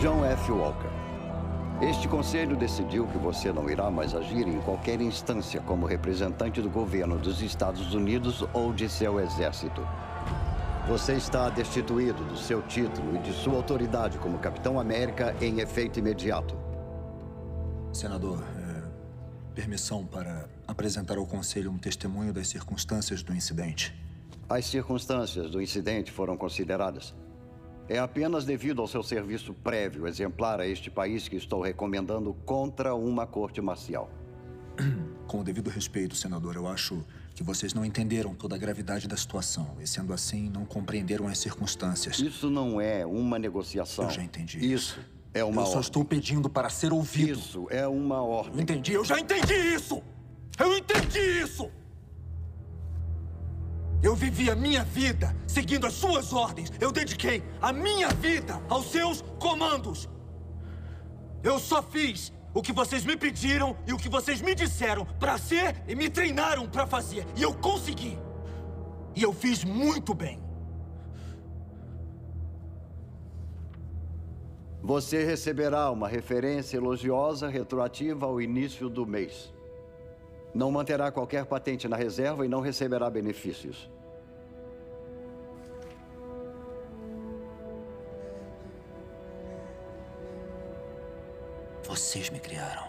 [0.00, 0.52] John F.
[0.52, 0.90] Walker.
[1.80, 6.68] Este conselho decidiu que você não irá mais agir em qualquer instância como representante do
[6.68, 9.80] governo dos Estados Unidos ou de seu exército.
[10.86, 15.98] Você está destituído do seu título e de sua autoridade como Capitão América em efeito
[15.98, 16.54] imediato.
[17.90, 18.82] Senador, é,
[19.54, 23.94] permissão para apresentar ao Conselho um testemunho das circunstâncias do incidente.
[24.46, 27.14] As circunstâncias do incidente foram consideradas.
[27.88, 32.94] É apenas devido ao seu serviço prévio exemplar a este país que estou recomendando contra
[32.94, 34.10] uma corte marcial.
[35.26, 39.16] Com o devido respeito, senador, eu acho que vocês não entenderam toda a gravidade da
[39.16, 42.18] situação e, sendo assim, não compreenderam as circunstâncias.
[42.18, 44.06] Isso não é uma negociação.
[44.06, 44.98] Eu já entendi isso.
[45.32, 45.80] É uma eu só ordem.
[45.82, 47.38] estou pedindo para ser ouvido.
[47.38, 48.62] Isso é uma ordem.
[48.62, 50.02] entendi, eu já entendi isso!
[50.58, 51.70] Eu entendi isso!
[54.06, 56.70] Eu vivi a minha vida seguindo as suas ordens.
[56.80, 60.08] Eu dediquei a minha vida aos seus comandos.
[61.42, 65.36] Eu só fiz o que vocês me pediram e o que vocês me disseram para
[65.38, 67.26] ser e me treinaram para fazer.
[67.34, 68.16] E eu consegui.
[69.16, 70.40] E eu fiz muito bem.
[74.84, 79.52] Você receberá uma referência elogiosa retroativa ao início do mês.
[80.54, 83.95] Não manterá qualquer patente na reserva e não receberá benefícios.
[91.86, 92.82] Vocês me criaram.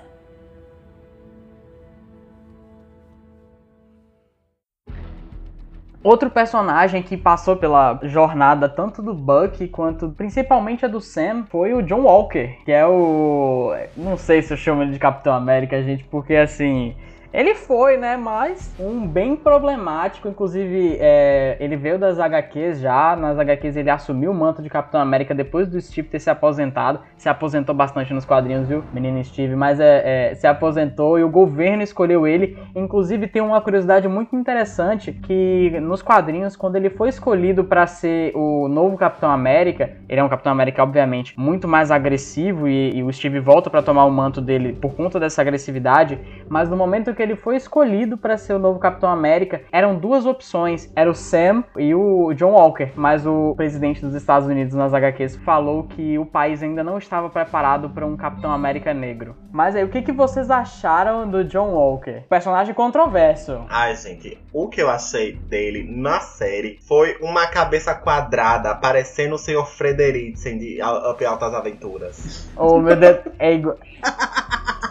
[6.03, 11.73] Outro personagem que passou pela jornada tanto do Buck quanto principalmente a do Sam foi
[11.73, 13.73] o John Walker, que é o.
[13.95, 16.95] Não sei se eu chamo ele de Capitão América, gente, porque assim.
[17.38, 18.17] Ele foi, né?
[18.17, 20.27] Mas um bem problemático.
[20.27, 23.15] Inclusive, é, ele veio das HQs já.
[23.15, 26.99] Nas HQs ele assumiu o manto de Capitão América depois do Steve ter se aposentado.
[27.15, 29.55] Se aposentou bastante nos quadrinhos, viu, menino Steve?
[29.55, 32.57] Mas é, é, se aposentou e o governo escolheu ele.
[32.75, 38.35] Inclusive, tem uma curiosidade muito interessante que nos quadrinhos, quando ele foi escolhido para ser
[38.35, 43.03] o novo Capitão América, ele é um Capitão América, obviamente, muito mais agressivo e, e
[43.03, 46.17] o Steve volta para tomar o manto dele por conta dessa agressividade.
[46.49, 50.25] Mas no momento que ele foi escolhido para ser o novo Capitão América, eram duas
[50.25, 54.93] opções, era o Sam e o John Walker, mas o presidente dos Estados Unidos nas
[54.93, 59.36] HQs falou que o país ainda não estava preparado para um Capitão América negro.
[59.51, 62.21] Mas aí, o que, que vocês acharam do John Walker?
[62.30, 63.65] Personagem controverso.
[63.69, 69.38] Ai, gente, o que eu achei dele na série foi uma cabeça quadrada, parecendo o
[69.38, 69.65] Sr.
[69.65, 72.49] Frederiksen de Up Altas Aventuras.
[72.55, 73.78] Oh, meu Deus, é igual...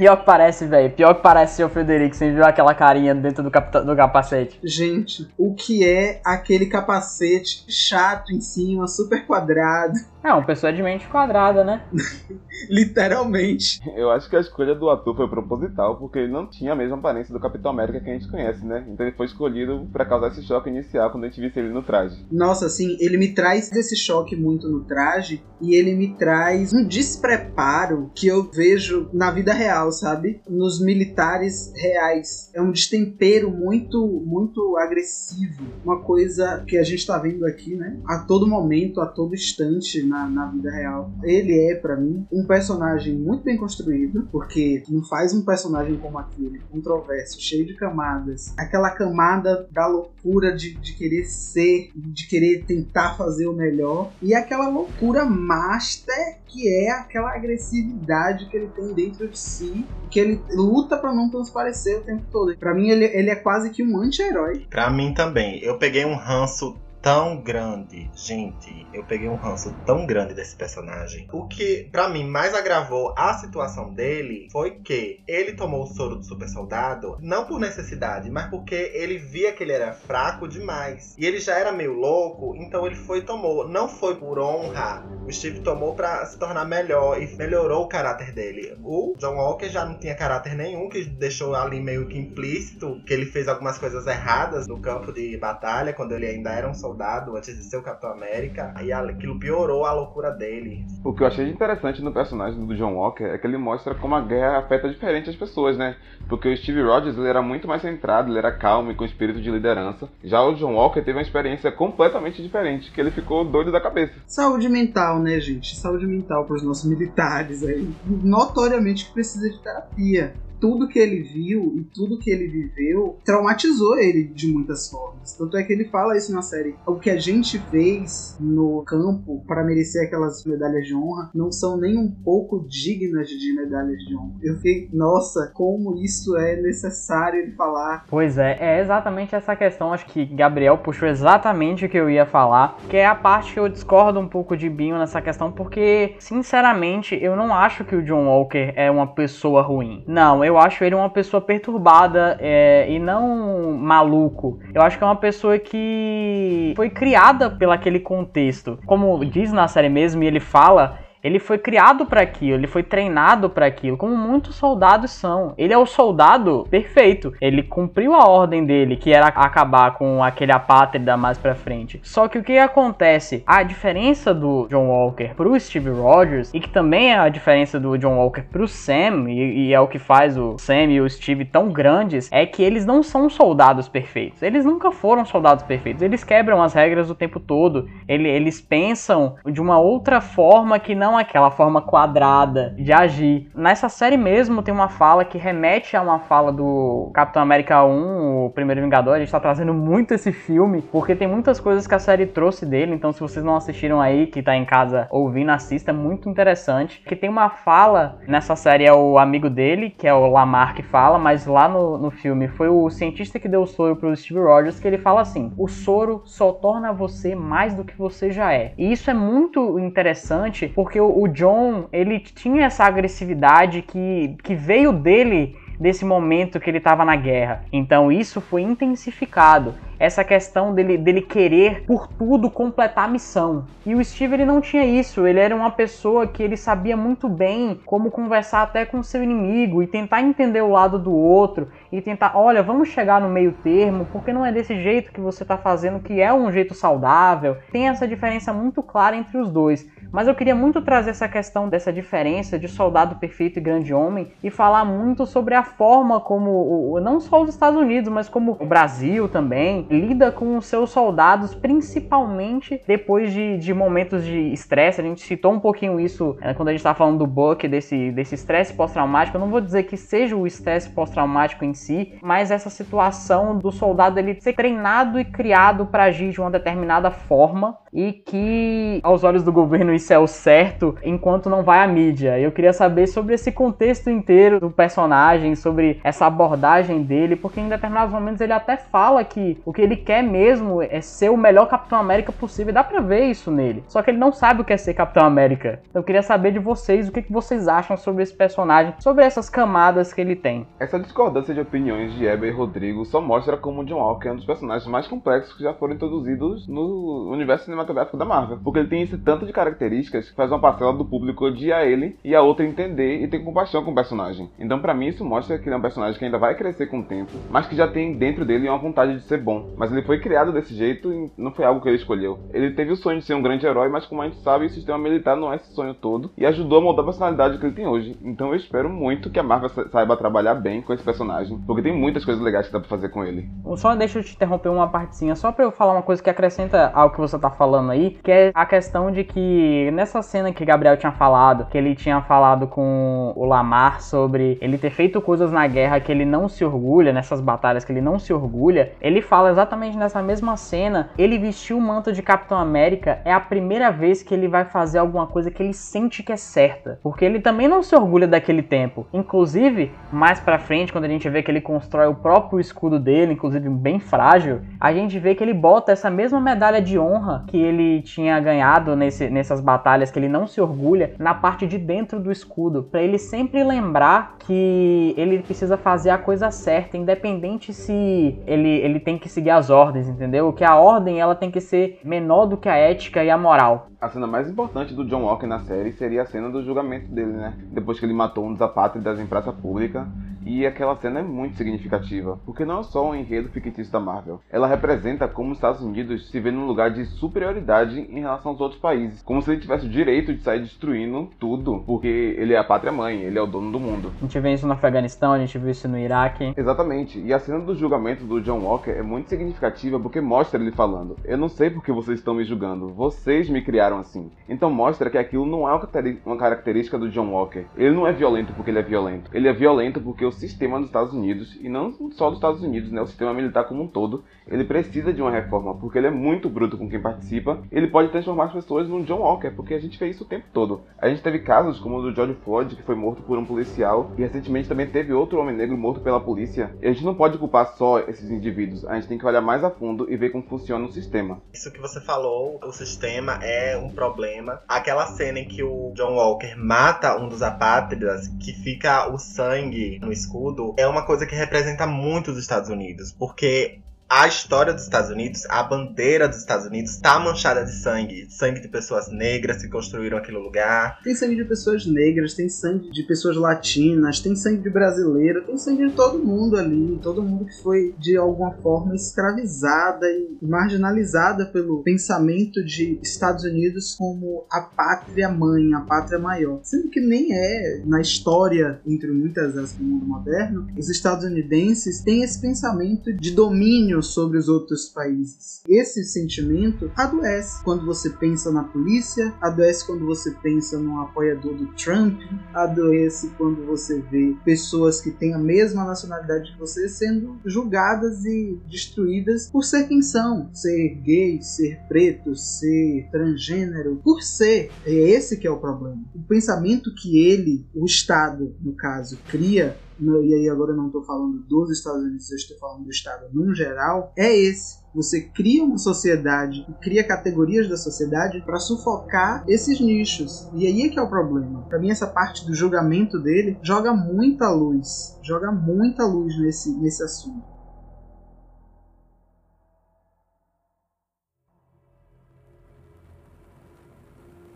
[0.00, 0.90] Pior que parece, velho.
[0.94, 2.16] Pior que parece o Frederico.
[2.16, 4.58] Você viu aquela carinha dentro do, do capacete?
[4.64, 9.92] Gente, o que é aquele capacete chato em cima, super quadrado?
[10.22, 11.82] É, uma pessoa de mente quadrada, né?
[12.68, 13.80] Literalmente.
[13.96, 16.96] Eu acho que a escolha do ator foi proposital, porque ele não tinha a mesma
[16.96, 18.84] aparência do Capitão América que a gente conhece, né?
[18.88, 21.82] Então ele foi escolhido para causar esse choque inicial quando a gente visse ele no
[21.82, 22.26] traje.
[22.30, 26.86] Nossa, assim, ele me traz esse choque muito no traje e ele me traz um
[26.86, 30.40] despreparo que eu vejo na vida real, sabe?
[30.48, 32.50] Nos militares reais.
[32.54, 35.64] É um destempero muito, muito agressivo.
[35.84, 37.98] Uma coisa que a gente tá vendo aqui, né?
[38.06, 41.12] A todo momento, a todo instante na, na vida real.
[41.22, 46.18] Ele é, para mim, um personagem muito bem construído, porque não faz um personagem como
[46.18, 48.52] aquele, controverso, cheio de camadas.
[48.56, 54.34] Aquela camada da loucura de, de querer ser, de querer tentar fazer o melhor, e
[54.34, 60.40] aquela loucura master que é aquela agressividade que ele tem dentro de si, que ele
[60.50, 62.56] luta para não transparecer o tempo todo.
[62.56, 64.66] Para mim, ele, ele é quase que um anti-herói.
[64.68, 65.62] Para mim também.
[65.62, 68.10] Eu peguei um ranço tão grande.
[68.14, 71.28] Gente, eu peguei um ranço tão grande desse personagem.
[71.32, 76.16] O que, para mim, mais agravou a situação dele foi que ele tomou o soro
[76.16, 81.14] do super soldado, não por necessidade, mas porque ele via que ele era fraco demais.
[81.18, 83.68] E ele já era meio louco, então ele foi e tomou.
[83.68, 85.04] Não foi por honra.
[85.26, 88.76] O Steve tomou para se tornar melhor e melhorou o caráter dele.
[88.82, 93.12] O John Walker já não tinha caráter nenhum, que deixou ali meio que implícito que
[93.12, 96.89] ele fez algumas coisas erradas no campo de batalha, quando ele ainda era um soldado,
[97.36, 98.74] antes de ser o Capitão América.
[98.82, 100.84] E aquilo piorou a loucura dele.
[101.04, 104.14] O que eu achei interessante no personagem do John Walker é que ele mostra como
[104.14, 105.96] a guerra afeta diferente as pessoas, né?
[106.28, 109.40] Porque o Steve Rogers ele era muito mais centrado, ele era calmo e com espírito
[109.40, 110.08] de liderança.
[110.22, 114.14] Já o John Walker teve uma experiência completamente diferente, que ele ficou doido da cabeça.
[114.26, 115.76] Saúde mental, né, gente?
[115.76, 117.88] Saúde mental para os nossos militares aí.
[118.06, 123.98] Notoriamente que precisa de terapia tudo que ele viu e tudo que ele viveu traumatizou
[123.98, 125.36] ele de muitas formas.
[125.36, 126.74] Tanto é que ele fala isso na série.
[126.86, 131.76] O que a gente fez no campo para merecer aquelas medalhas de honra não são
[131.78, 134.34] nem um pouco dignas de medalhas de honra.
[134.42, 138.04] Eu fiquei, nossa, como isso é necessário ele falar.
[138.08, 139.92] Pois é, é exatamente essa questão.
[139.92, 143.60] Acho que Gabriel puxou exatamente o que eu ia falar, que é a parte que
[143.60, 148.02] eu discordo um pouco de Binho nessa questão, porque, sinceramente, eu não acho que o
[148.02, 150.04] John Walker é uma pessoa ruim.
[150.06, 154.58] Não, eu eu acho ele uma pessoa perturbada é, e não maluco.
[154.74, 158.78] Eu acho que é uma pessoa que foi criada pelo aquele contexto.
[158.84, 162.82] Como diz na série mesmo, e ele fala ele foi criado para aquilo, ele foi
[162.82, 165.54] treinado para aquilo, como muitos soldados são.
[165.56, 167.34] Ele é o soldado perfeito.
[167.40, 172.00] Ele cumpriu a ordem dele, que era acabar com aquele apátrida mais para frente.
[172.02, 173.42] Só que o que acontece?
[173.46, 177.96] A diferença do John Walker pro Steve Rogers e que também é a diferença do
[177.98, 181.44] John Walker pro Sam e, e é o que faz o Sam e o Steve
[181.44, 184.42] tão grandes é que eles não são soldados perfeitos.
[184.42, 186.02] Eles nunca foram soldados perfeitos.
[186.02, 187.88] Eles quebram as regras o tempo todo.
[188.08, 193.50] Ele, eles pensam de uma outra forma que não não aquela forma quadrada de agir.
[193.54, 198.46] Nessa série mesmo tem uma fala que remete a uma fala do Capitão América 1,
[198.46, 199.14] o Primeiro Vingador.
[199.14, 202.64] A gente tá trazendo muito esse filme, porque tem muitas coisas que a série trouxe
[202.64, 202.94] dele.
[202.94, 207.02] Então, se vocês não assistiram aí, que tá em casa ouvindo, assista, é muito interessante.
[207.04, 210.82] Que tem uma fala nessa série, é o amigo dele, que é o Lamar que
[210.82, 214.40] fala, mas lá no, no filme foi o cientista que deu o soro pro Steve
[214.40, 218.52] Rogers, que ele fala assim: o soro só torna você mais do que você já
[218.52, 218.72] é.
[218.78, 224.92] E isso é muito interessante, porque o, John, ele tinha essa agressividade que, que veio
[224.92, 227.64] dele desse momento que ele estava na guerra.
[227.72, 233.66] Então isso foi intensificado essa questão dele, dele querer por tudo completar a missão.
[233.84, 237.28] E o Steve ele não tinha isso, ele era uma pessoa que ele sabia muito
[237.28, 242.00] bem como conversar até com seu inimigo e tentar entender o lado do outro e
[242.00, 245.58] tentar, olha, vamos chegar no meio termo, porque não é desse jeito que você está
[245.58, 247.58] fazendo que é um jeito saudável.
[247.70, 249.86] Tem essa diferença muito clara entre os dois.
[250.12, 254.32] Mas eu queria muito trazer essa questão dessa diferença de soldado perfeito e grande homem
[254.42, 258.66] e falar muito sobre a forma como, não só os Estados Unidos, mas como o
[258.66, 265.00] Brasil também, lida com os seus soldados, principalmente depois de, de momentos de estresse.
[265.00, 268.34] A gente citou um pouquinho isso é, quando a gente estava falando do Buck, desse
[268.34, 269.36] estresse pós-traumático.
[269.36, 273.70] Eu não vou dizer que seja o estresse pós-traumático em si, mas essa situação do
[273.70, 279.24] soldado ele ser treinado e criado para agir de uma determinada forma e que, aos
[279.24, 282.38] olhos do governo, isso é o certo, enquanto não vai à mídia.
[282.38, 287.68] Eu queria saber sobre esse contexto inteiro do personagem, sobre essa abordagem dele, porque em
[287.68, 291.66] determinados momentos ele até fala que o que ele quer mesmo é ser o melhor
[291.66, 292.72] Capitão América possível.
[292.72, 293.84] Dá pra ver isso nele.
[293.86, 295.80] Só que ele não sabe o que é ser Capitão América.
[295.88, 299.48] Então eu queria saber de vocês o que, vocês acham sobre esse personagem, sobre essas
[299.48, 300.66] camadas que ele tem.
[300.78, 304.36] Essa discordância de opiniões de Eber e Rodrigo só mostra como John Walker é um
[304.36, 308.58] dos personagens mais complexos que já foram introduzidos no universo cinematográfico cinematográfico da Marvel.
[308.62, 312.16] Porque ele tem esse tanto de características que faz uma parcela do público odiar ele
[312.24, 314.50] e a outra entender e ter compaixão com o personagem.
[314.58, 317.00] Então, para mim, isso mostra que ele é um personagem que ainda vai crescer com
[317.00, 319.70] o tempo, mas que já tem dentro dele uma vontade de ser bom.
[319.76, 322.38] Mas ele foi criado desse jeito e não foi algo que ele escolheu.
[322.52, 324.70] Ele teve o sonho de ser um grande herói, mas como a gente sabe, o
[324.70, 327.74] sistema militar não é esse sonho todo e ajudou a moldar a personalidade que ele
[327.74, 328.16] tem hoje.
[328.22, 331.96] Então, eu espero muito que a Marvel saiba trabalhar bem com esse personagem, porque tem
[331.96, 333.48] muitas coisas legais que dá pra fazer com ele.
[333.76, 336.90] Só deixa eu te interromper uma partezinha, só pra eu falar uma coisa que acrescenta
[336.94, 340.64] ao que você tá falando aí, que é a questão de que nessa cena que
[340.64, 345.52] Gabriel tinha falado, que ele tinha falado com o Lamar sobre ele ter feito coisas
[345.52, 349.22] na guerra que ele não se orgulha, nessas batalhas que ele não se orgulha, ele
[349.22, 353.92] fala exatamente nessa mesma cena, ele vestiu o manto de Capitão América, é a primeira
[353.92, 357.38] vez que ele vai fazer alguma coisa que ele sente que é certa, porque ele
[357.38, 359.06] também não se orgulha daquele tempo.
[359.12, 363.34] Inclusive, mais para frente, quando a gente vê que ele constrói o próprio escudo dele,
[363.34, 367.56] inclusive bem frágil, a gente vê que ele bota essa mesma medalha de honra que
[367.56, 372.18] ele tinha ganhado nesse, nessas batalhas que ele não se orgulha na parte de dentro
[372.18, 378.38] do escudo, para ele sempre lembrar que ele precisa fazer a coisa certa, independente se
[378.46, 380.52] ele, ele tem que seguir as ordens, entendeu?
[380.52, 383.88] Que a ordem ela tem que ser menor do que a ética e a moral.
[384.00, 387.32] A cena mais importante do John Walker na série seria a cena do julgamento dele,
[387.32, 387.54] né?
[387.70, 390.08] Depois que ele matou um dos apátridas em praça pública
[390.44, 394.40] e aquela cena é muito significativa, porque não é só um enredo fictício da Marvel.
[394.50, 398.60] Ela representa como os Estados Unidos se vê num lugar de superioridade em relação aos
[398.60, 399.22] outros países.
[399.22, 402.92] Como se ele tivesse o direito de sair destruindo tudo, porque ele é a pátria
[402.92, 404.12] mãe, ele é o dono do mundo.
[404.18, 406.54] A gente vê isso no Afeganistão, a gente viu isso no Iraque.
[406.56, 407.20] Exatamente.
[407.20, 411.16] E a cena do julgamento do John Walker é muito significativa porque mostra ele falando:
[411.24, 414.30] Eu não sei porque vocês estão me julgando, vocês me criaram assim.
[414.48, 415.80] Então mostra que aquilo não é
[416.24, 417.64] uma característica do John Walker.
[417.76, 419.30] Ele não é violento porque ele é violento.
[419.32, 422.90] Ele é violento porque o sistema dos Estados Unidos, e não só dos Estados Unidos,
[422.90, 426.10] né, o sistema militar como um todo, ele precisa de uma reforma, porque ele é
[426.10, 429.78] muito bruto com quem participa, ele pode transformar as pessoas num John Walker, porque a
[429.78, 430.80] gente vê isso o tempo todo.
[430.98, 434.12] A gente teve casos como o do George Floyd, que foi morto por um policial,
[434.16, 436.74] e recentemente também teve outro homem negro morto pela polícia.
[436.80, 439.62] E a gente não pode culpar só esses indivíduos, a gente tem que olhar mais
[439.62, 441.40] a fundo e ver como funciona o sistema.
[441.52, 444.60] Isso que você falou, o sistema é um problema.
[444.68, 449.98] Aquela cena em que o John Walker mata um dos apátridas, que fica o sangue
[450.00, 454.82] no escudo, é uma coisa que representa muito os Estados Unidos, porque a história dos
[454.82, 458.26] Estados Unidos, a bandeira dos Estados Unidos está manchada de sangue.
[458.28, 460.98] Sangue de pessoas negras que construíram aquele lugar.
[461.04, 465.56] Tem sangue de pessoas negras, tem sangue de pessoas latinas, tem sangue de brasileiro, tem
[465.56, 466.98] sangue de todo mundo ali.
[467.00, 473.94] Todo mundo que foi, de alguma forma, escravizada e marginalizada pelo pensamento de Estados Unidos
[473.96, 476.58] como a pátria mãe, a pátria maior.
[476.64, 482.24] Sendo que nem é, na história, entre muitas das do mundo moderno, os estadunidenses têm
[482.24, 485.62] esse pensamento de domínio sobre os outros países.
[485.68, 491.66] Esse sentimento adoece quando você pensa na polícia, adoece quando você pensa no apoiador do
[491.74, 492.20] Trump,
[492.52, 498.58] adoece quando você vê pessoas que têm a mesma nacionalidade que você sendo julgadas e
[498.68, 504.70] destruídas por ser quem são, ser gay, ser preto, ser transgênero, por ser.
[504.84, 506.02] É esse que é o problema.
[506.14, 511.04] O pensamento que ele, o Estado, no caso, cria e aí agora eu não estou
[511.04, 514.80] falando dos Estados Unidos, eu estou falando do Estado num geral, é esse.
[514.94, 520.48] Você cria uma sociedade, cria categorias da sociedade para sufocar esses nichos.
[520.54, 521.62] E aí é que é o problema.
[521.68, 527.02] Para mim essa parte do julgamento dele joga muita luz, joga muita luz nesse, nesse
[527.02, 527.60] assunto.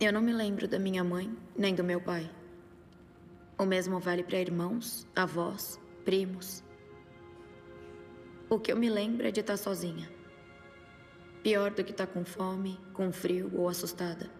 [0.00, 2.28] Eu não me lembro da minha mãe, nem do meu pai.
[3.56, 6.64] O mesmo vale para irmãos, avós, primos.
[8.50, 10.10] O que eu me lembro é de estar sozinha.
[11.42, 14.30] Pior do que estar com fome, com frio ou assustada.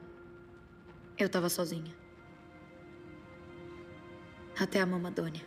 [1.17, 1.95] Eu estava sozinha.
[4.59, 5.43] Até a mamadônia.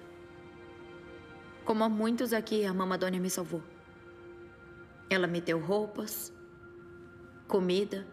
[1.66, 3.62] Como a muitos aqui, a mamadônia me salvou.
[5.10, 6.34] Ela me deu roupas,
[7.48, 8.08] comida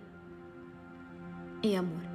[1.62, 2.13] e amor.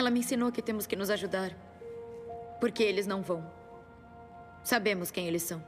[0.00, 1.54] Ela me ensinou que temos que nos ajudar.
[2.58, 3.44] Porque eles não vão.
[4.64, 5.62] Sabemos quem eles são.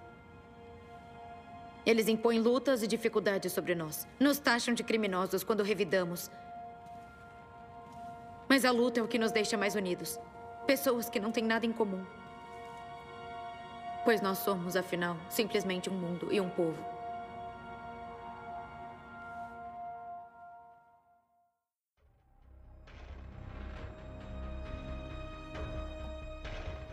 [1.85, 4.09] Eles impõem lutas e dificuldades sobre nós.
[4.19, 6.31] Nos taxam de criminosos quando revidamos.
[8.49, 10.19] Mas a luta é o que nos deixa mais unidos.
[10.67, 12.03] Pessoas que não têm nada em comum.
[14.03, 16.83] Pois nós somos, afinal, simplesmente um mundo e um povo.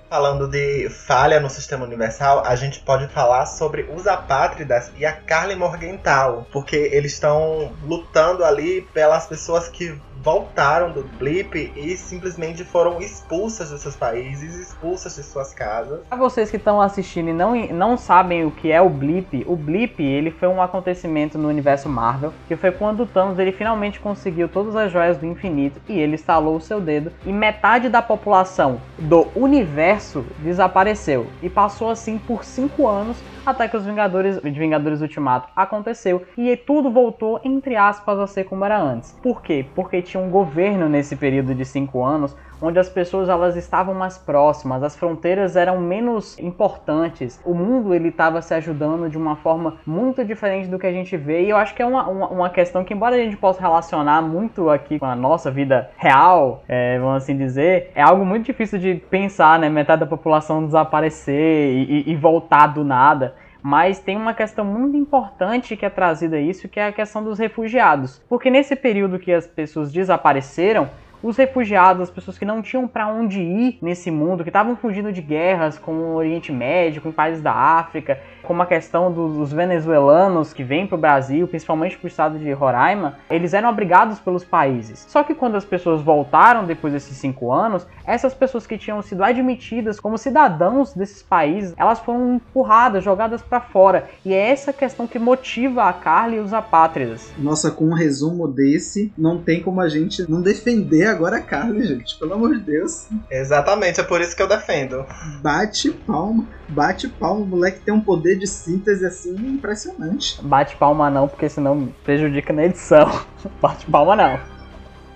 [0.10, 5.14] Falando de falha no sistema universal, a gente pode falar sobre os apátridas e a
[5.14, 12.63] Carly Morgenthau, porque eles estão lutando ali pelas pessoas que voltaram do blip e simplesmente
[12.63, 16.01] foram expulsas dos seus países, expulsas de suas casas.
[16.07, 19.55] Para vocês que estão assistindo e não, não sabem o que é o blip, o
[19.55, 23.99] blip ele foi um acontecimento no universo Marvel, que foi quando o Thanos ele finalmente
[23.99, 28.01] conseguiu todas as joias do infinito e ele estalou o seu dedo e metade da
[28.01, 33.17] população do universo desapareceu e passou assim por cinco anos
[33.50, 38.66] até que os Vingadores, Vingadores Ultimato aconteceu e tudo voltou, entre aspas, a ser como
[38.66, 39.18] era antes.
[39.22, 39.66] Por quê?
[39.76, 44.18] Porque tinha um governo nesse período de cinco anos onde as pessoas elas estavam mais
[44.18, 49.78] próximas, as fronteiras eram menos importantes, o mundo ele estava se ajudando de uma forma
[49.86, 52.49] muito diferente do que a gente vê e eu acho que é uma, uma, uma,
[52.49, 56.97] questão que embora a gente possa relacionar muito aqui com a nossa vida real, é,
[56.99, 62.03] vamos assim dizer, é algo muito difícil de pensar, né, metade da população desaparecer e,
[62.07, 63.36] e, e voltar do nada.
[63.62, 67.24] Mas tem uma questão muito importante que é trazida a isso, que é a questão
[67.24, 68.22] dos refugiados.
[68.30, 70.89] Porque nesse período que as pessoas desapareceram,
[71.22, 75.11] os refugiados, as pessoas que não tinham para onde ir nesse mundo, que estavam fugindo
[75.11, 80.53] de guerras como o Oriente Médio, em países da África, como a questão dos venezuelanos
[80.53, 84.43] que vêm para o Brasil, principalmente para o estado de Roraima, eles eram abrigados pelos
[84.43, 85.05] países.
[85.07, 89.24] Só que quando as pessoas voltaram depois desses cinco anos, essas pessoas que tinham sido
[89.24, 94.09] admitidas como cidadãos desses países, elas foram empurradas, jogadas para fora.
[94.26, 97.32] E é essa questão que motiva a Carly e os apátridas.
[97.38, 101.86] Nossa, com um resumo desse, não tem como a gente não defender agora a Carly,
[101.86, 102.18] gente.
[102.18, 103.07] Pelo amor de Deus.
[103.30, 105.05] Exatamente, é por isso que eu defendo.
[105.41, 107.41] Bate palma, bate palma.
[107.41, 110.41] O moleque tem um poder de síntese assim impressionante.
[110.41, 113.10] Bate palma não, porque senão prejudica na edição.
[113.62, 114.39] Bate palma não.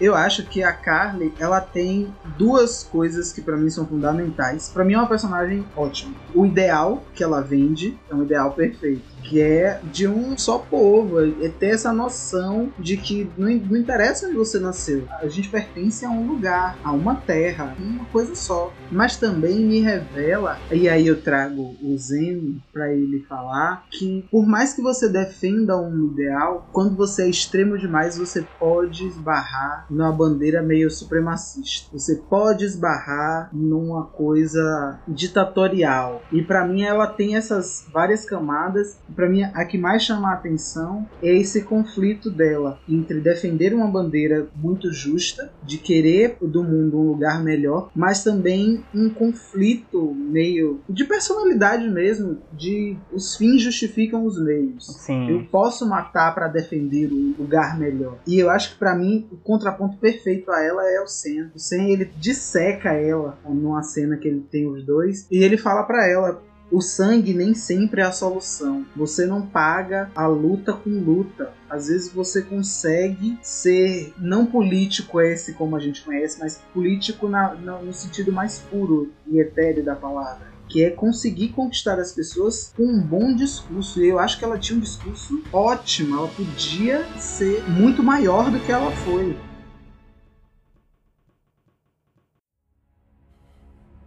[0.01, 4.69] Eu acho que a Carly, ela tem duas coisas que para mim são fundamentais.
[4.69, 6.13] Para mim é uma personagem ótima.
[6.33, 11.19] O ideal que ela vende é um ideal perfeito que é de um só povo,
[11.19, 16.05] é ter essa noção de que não, não interessa onde você nasceu, a gente pertence
[16.05, 18.71] a um lugar, a uma terra, uma coisa só.
[18.91, 24.45] Mas também me revela, e aí eu trago o Zen para ele falar, que por
[24.45, 30.11] mais que você defenda um ideal, quando você é extremo demais, você pode esbarrar numa
[30.11, 31.89] bandeira meio supremacista.
[31.91, 36.21] Você pode esbarrar numa coisa ditatorial.
[36.31, 40.33] E para mim ela tem essas várias camadas para mim a que mais chama a
[40.33, 46.99] atenção é esse conflito dela entre defender uma bandeira muito justa, de querer do mundo
[46.99, 54.25] um lugar melhor, mas também um conflito meio de personalidade mesmo, de os fins justificam
[54.25, 54.85] os meios.
[54.99, 55.29] Sim.
[55.29, 58.17] Eu posso matar para defender um lugar melhor.
[58.27, 61.51] E eu acho que para mim o contraponto perfeito a ela é o Sen.
[61.55, 65.83] O Sen ele disseca ela numa cena que ele tem os dois e ele fala
[65.83, 66.41] para ela
[66.71, 68.85] o sangue nem sempre é a solução.
[68.95, 71.53] Você não paga a luta com luta.
[71.69, 77.53] Às vezes você consegue ser não político esse como a gente conhece, mas político na,
[77.55, 82.73] na, no sentido mais puro e etéreo da palavra que é conseguir conquistar as pessoas
[82.75, 84.01] com um bom discurso.
[84.01, 88.59] E eu acho que ela tinha um discurso ótimo, ela podia ser muito maior do
[88.59, 89.37] que ela foi.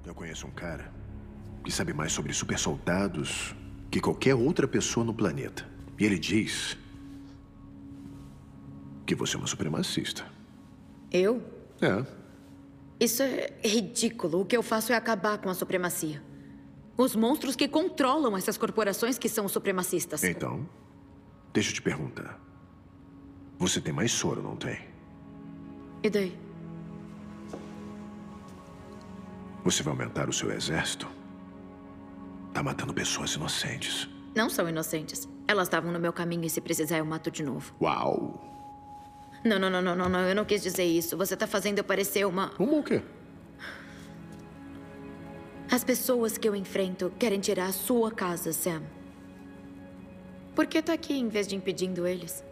[0.04, 0.95] Eu conheço um cara
[1.66, 3.52] que sabe mais sobre super soldados
[3.90, 5.68] que qualquer outra pessoa no planeta.
[5.98, 6.78] E ele diz
[9.04, 10.24] que você é uma supremacista.
[11.10, 11.42] Eu?
[11.82, 12.06] É.
[13.00, 14.42] Isso é ridículo.
[14.42, 16.22] O que eu faço é acabar com a supremacia.
[16.96, 20.22] Os monstros que controlam essas corporações que são supremacistas.
[20.22, 20.68] Então,
[21.52, 22.40] deixa eu te perguntar.
[23.58, 24.78] Você tem mais soro, não tem?
[26.00, 26.38] E daí?
[29.64, 31.15] Você vai aumentar o seu exército?
[32.56, 34.08] Tá matando pessoas inocentes.
[34.34, 35.28] Não são inocentes.
[35.46, 37.74] Elas estavam no meu caminho e se precisar eu mato de novo.
[37.78, 38.42] Uau.
[39.44, 40.20] Não, não, não, não, não, não.
[40.20, 41.18] Eu não quis dizer isso.
[41.18, 42.50] Você tá fazendo eu parecer uma.
[42.58, 43.02] Uma o quê?
[45.70, 48.82] As pessoas que eu enfrento querem tirar a sua casa, Sam.
[50.54, 52.42] Por que tá aqui em vez de impedindo eles?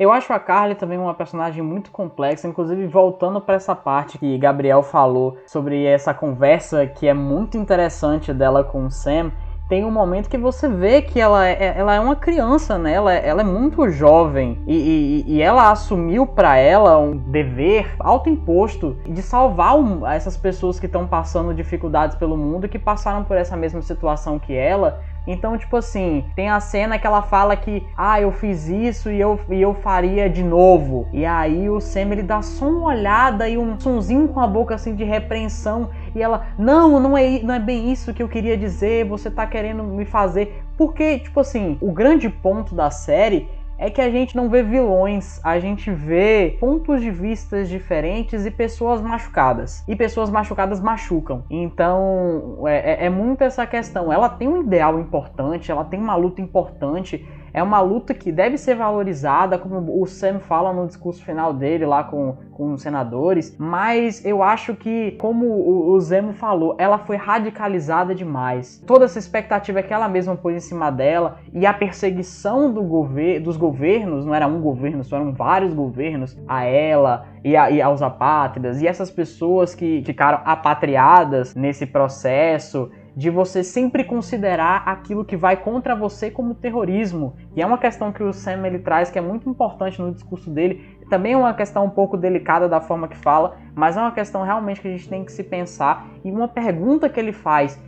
[0.00, 4.38] Eu acho a Carly também uma personagem muito complexa, inclusive voltando para essa parte que
[4.38, 9.30] Gabriel falou sobre essa conversa que é muito interessante dela com o Sam.
[9.68, 12.94] Tem um momento que você vê que ela é, ela é uma criança, né?
[12.94, 17.94] Ela, é, ela é muito jovem e, e, e ela assumiu para ela um dever
[17.98, 23.22] autoimposto de salvar um, essas pessoas que estão passando dificuldades pelo mundo e que passaram
[23.22, 27.56] por essa mesma situação que ela então, tipo assim, tem a cena que ela fala
[27.56, 31.06] que, ah, eu fiz isso e eu, e eu faria de novo.
[31.12, 34.74] E aí o Sam ele dá só uma olhada e um sonzinho com a boca
[34.74, 35.90] assim de repreensão.
[36.14, 39.46] E ela, não, não é, não é bem isso que eu queria dizer, você tá
[39.46, 43.48] querendo me fazer Porque, tipo assim, o grande ponto da série
[43.80, 48.50] é que a gente não vê vilões, a gente vê pontos de vistas diferentes e
[48.50, 49.82] pessoas machucadas.
[49.88, 51.42] E pessoas machucadas machucam.
[51.48, 54.12] Então é, é, é muito essa questão.
[54.12, 58.56] Ela tem um ideal importante, ela tem uma luta importante é uma luta que deve
[58.56, 63.56] ser valorizada, como o Sam fala no discurso final dele lá com, com os senadores,
[63.58, 68.82] mas eu acho que, como o, o Zemo falou, ela foi radicalizada demais.
[68.86, 73.40] Toda essa expectativa que ela mesma pôs em cima dela e a perseguição do gover
[73.40, 77.80] dos governos, não era um governo, só eram vários governos a ela e, a, e
[77.80, 85.24] aos apátridas, e essas pessoas que ficaram apatriadas nesse processo de você sempre considerar aquilo
[85.24, 87.34] que vai contra você como terrorismo.
[87.54, 90.50] E é uma questão que o Sam ele traz que é muito importante no discurso
[90.50, 90.98] dele.
[91.08, 94.42] Também é uma questão um pouco delicada da forma que fala, mas é uma questão
[94.42, 96.06] realmente que a gente tem que se pensar.
[96.24, 97.82] E uma pergunta que ele faz: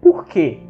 [0.00, 0.60] por quê?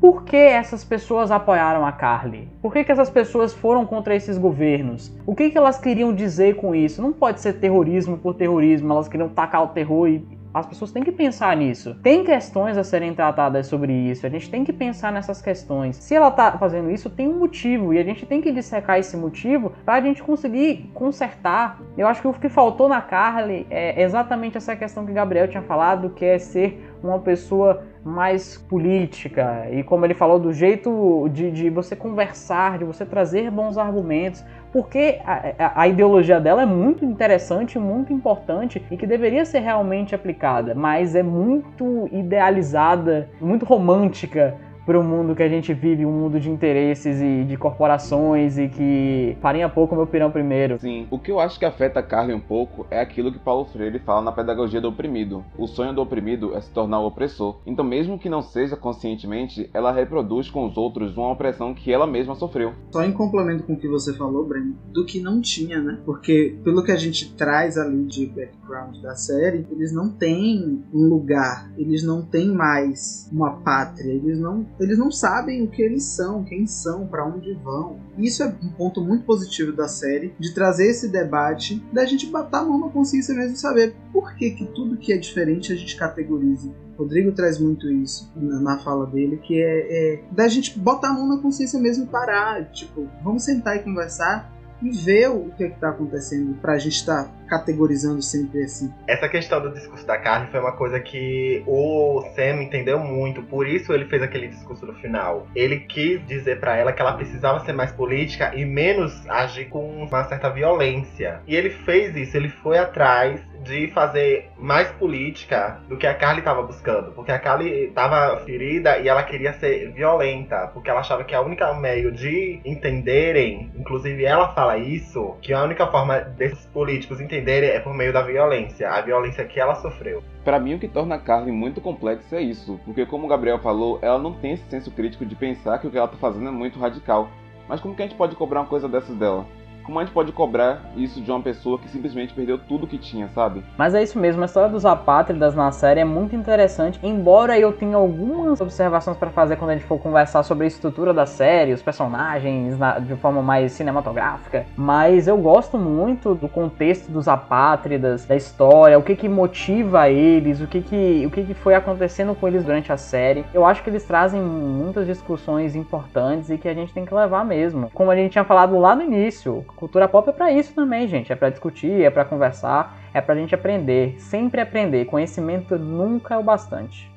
[0.00, 2.48] Por que essas pessoas apoiaram a Carly?
[2.62, 5.12] Por que, que essas pessoas foram contra esses governos?
[5.26, 7.02] O que, que elas queriam dizer com isso?
[7.02, 11.02] Não pode ser terrorismo por terrorismo, elas queriam tacar o terror e as pessoas têm
[11.02, 11.94] que pensar nisso.
[12.02, 14.26] Tem questões a serem tratadas sobre isso.
[14.26, 15.96] A gente tem que pensar nessas questões.
[15.96, 19.16] Se ela tá fazendo isso, tem um motivo e a gente tem que dissecar esse
[19.16, 21.80] motivo para a gente conseguir consertar.
[21.96, 25.62] Eu acho que o que faltou na Carly é exatamente essa questão que Gabriel tinha
[25.62, 31.50] falado, que é ser uma pessoa mais política e como ele falou do jeito de,
[31.50, 34.42] de você conversar, de você trazer bons argumentos,
[34.72, 40.14] porque a, a, ideologia dela é muito interessante, muito importante e que deveria ser realmente
[40.14, 44.56] aplicada, mas é muito idealizada, muito romântica
[44.88, 48.70] para o mundo que a gente vive, um mundo de interesses e de corporações e
[48.70, 50.78] que farinha pouco meu pirão primeiro.
[50.80, 53.66] Sim, o que eu acho que afeta a Carly um pouco é aquilo que Paulo
[53.66, 55.44] Freire fala na pedagogia do oprimido.
[55.58, 57.58] O sonho do oprimido é se tornar o opressor.
[57.66, 62.06] Então, mesmo que não seja conscientemente, ela reproduz com os outros uma opressão que ela
[62.06, 62.72] mesma sofreu.
[62.90, 65.98] Só em complemento com o que você falou, Breno, do que não tinha, né?
[66.06, 71.06] Porque pelo que a gente traz ali de background da série, eles não têm um
[71.10, 76.04] lugar, eles não têm mais uma pátria, eles não eles não sabem o que eles
[76.04, 77.98] são, quem são, para onde vão.
[78.16, 82.26] E isso é um ponto muito positivo da série, de trazer esse debate, da gente
[82.26, 85.72] botar a mão na consciência mesmo e saber por que, que tudo que é diferente
[85.72, 86.70] a gente categoriza.
[86.98, 91.28] Rodrigo traz muito isso na, fala dele, que é, é da gente botar a mão
[91.28, 92.72] na consciência mesmo e parar.
[92.72, 94.52] Tipo, vamos sentar e conversar
[94.82, 98.92] e ver o que é está acontecendo para a gente estar tá categorizando sempre assim.
[99.06, 103.66] Essa questão do discurso da carne foi uma coisa que o Sam entendeu muito, por
[103.66, 105.46] isso ele fez aquele discurso no final.
[105.54, 109.88] Ele quis dizer para ela que ela precisava ser mais política e menos agir com
[110.02, 111.40] uma certa violência.
[111.46, 116.40] E ele fez isso, ele foi atrás de fazer mais política do que a Carly
[116.40, 121.22] estava buscando, porque a Carly estava ferida e ela queria ser violenta, porque ela achava
[121.22, 126.64] que a única meio de entenderem, inclusive ela fala isso, que a única forma desses
[126.66, 130.22] políticos entenderem é por meio da violência, a violência que ela sofreu.
[130.44, 133.58] Para mim o que torna a Carly muito complexa é isso, porque como o Gabriel
[133.58, 136.48] falou, ela não tem esse senso crítico de pensar que o que ela está fazendo
[136.48, 137.28] é muito radical.
[137.68, 139.46] Mas como que a gente pode cobrar uma coisa dessas dela?
[139.88, 143.26] Como a gente pode cobrar isso de uma pessoa que simplesmente perdeu tudo que tinha,
[143.34, 143.64] sabe?
[143.78, 147.72] Mas é isso mesmo, a história dos apátridas na série é muito interessante, embora eu
[147.72, 151.72] tenha algumas observações para fazer quando a gente for conversar sobre a estrutura da série,
[151.72, 158.26] os personagens na, de forma mais cinematográfica, mas eu gosto muito do contexto dos apátridas,
[158.26, 162.34] da história, o que que motiva eles, o que que, o que que foi acontecendo
[162.34, 163.42] com eles durante a série.
[163.54, 167.42] Eu acho que eles trazem muitas discussões importantes e que a gente tem que levar
[167.42, 167.90] mesmo.
[167.94, 171.32] Como a gente tinha falado lá no início, Cultura pop é para isso também, gente.
[171.32, 174.20] É para discutir, é para conversar, é pra gente aprender.
[174.20, 175.04] Sempre aprender.
[175.04, 177.08] Conhecimento nunca é o bastante.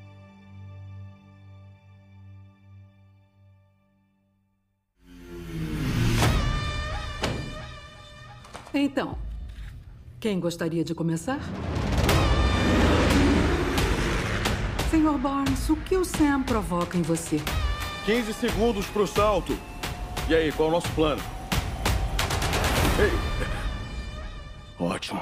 [8.71, 9.17] Então,
[10.19, 11.39] quem gostaria de começar?
[14.91, 17.41] Senhor Barnes, o que o Sam provoca em você?
[18.05, 19.57] 15 segundos pro salto.
[20.29, 21.40] E aí, qual é o nosso plano?
[24.79, 25.21] Ótimo.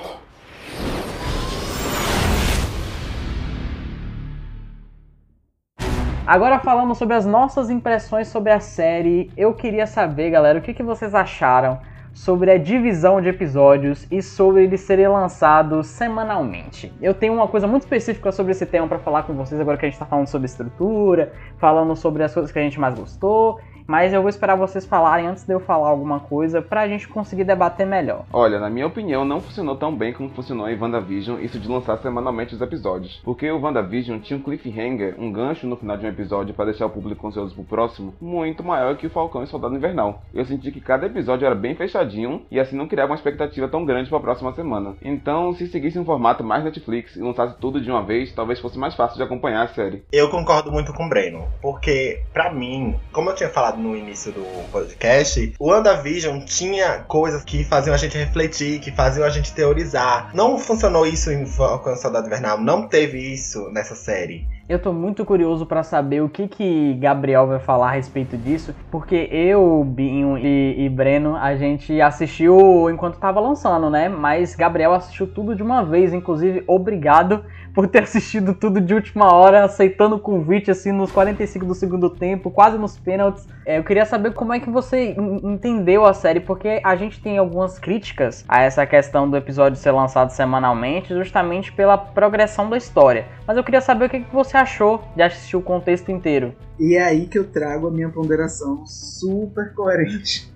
[6.26, 10.74] Agora falando sobre as nossas impressões sobre a série, eu queria saber, galera, o que,
[10.74, 11.80] que vocês acharam
[12.14, 16.94] sobre a divisão de episódios e sobre eles serem lançados semanalmente.
[17.02, 19.86] Eu tenho uma coisa muito específica sobre esse tema para falar com vocês agora que
[19.86, 23.60] a gente está falando sobre estrutura, falando sobre as coisas que a gente mais gostou
[23.90, 27.44] mas eu vou esperar vocês falarem antes de eu falar alguma coisa pra gente conseguir
[27.44, 28.24] debater melhor.
[28.32, 31.98] Olha, na minha opinião, não funcionou tão bem como funcionou em WandaVision isso de lançar
[31.98, 33.20] semanalmente os episódios.
[33.26, 36.86] Porque o WandaVision tinha um cliffhanger, um gancho no final de um episódio para deixar
[36.86, 40.22] o público ansioso pro próximo, muito maior que o Falcão e Soldado Invernal.
[40.36, 43.86] Eu senti que cada episódio era bem fechadinho e assim não criava uma expectativa tão
[43.86, 44.98] grande para a próxima semana.
[45.02, 48.78] Então, se seguisse um formato mais Netflix e lançasse tudo de uma vez, talvez fosse
[48.78, 50.04] mais fácil de acompanhar a série.
[50.12, 54.32] Eu concordo muito com o Breno, porque para mim, como eu tinha falado no início
[54.32, 59.54] do podcast, o WandaVision tinha coisas que faziam a gente refletir, que faziam a gente
[59.54, 60.32] teorizar.
[60.34, 64.48] Não funcionou isso em Falcão Soldado Invernal, não teve isso nessa série.
[64.70, 68.72] Eu tô muito curioso para saber o que que Gabriel vai falar a respeito disso,
[68.92, 74.08] porque eu, Binho e, e Breno, a gente assistiu enquanto tava lançando, né?
[74.08, 77.44] Mas Gabriel assistiu tudo de uma vez, inclusive obrigado
[77.74, 82.10] por ter assistido tudo de última hora, aceitando o convite assim nos 45 do segundo
[82.10, 83.48] tempo, quase nos pênaltis.
[83.66, 87.38] É, eu queria saber como é que você entendeu a série, porque a gente tem
[87.38, 93.26] algumas críticas a essa questão do episódio ser lançado semanalmente, justamente pela progressão da história.
[93.48, 96.56] Mas eu queria saber o que, que você achou de assistir o contexto inteiro.
[96.80, 100.50] E é aí que eu trago a minha ponderação super coerente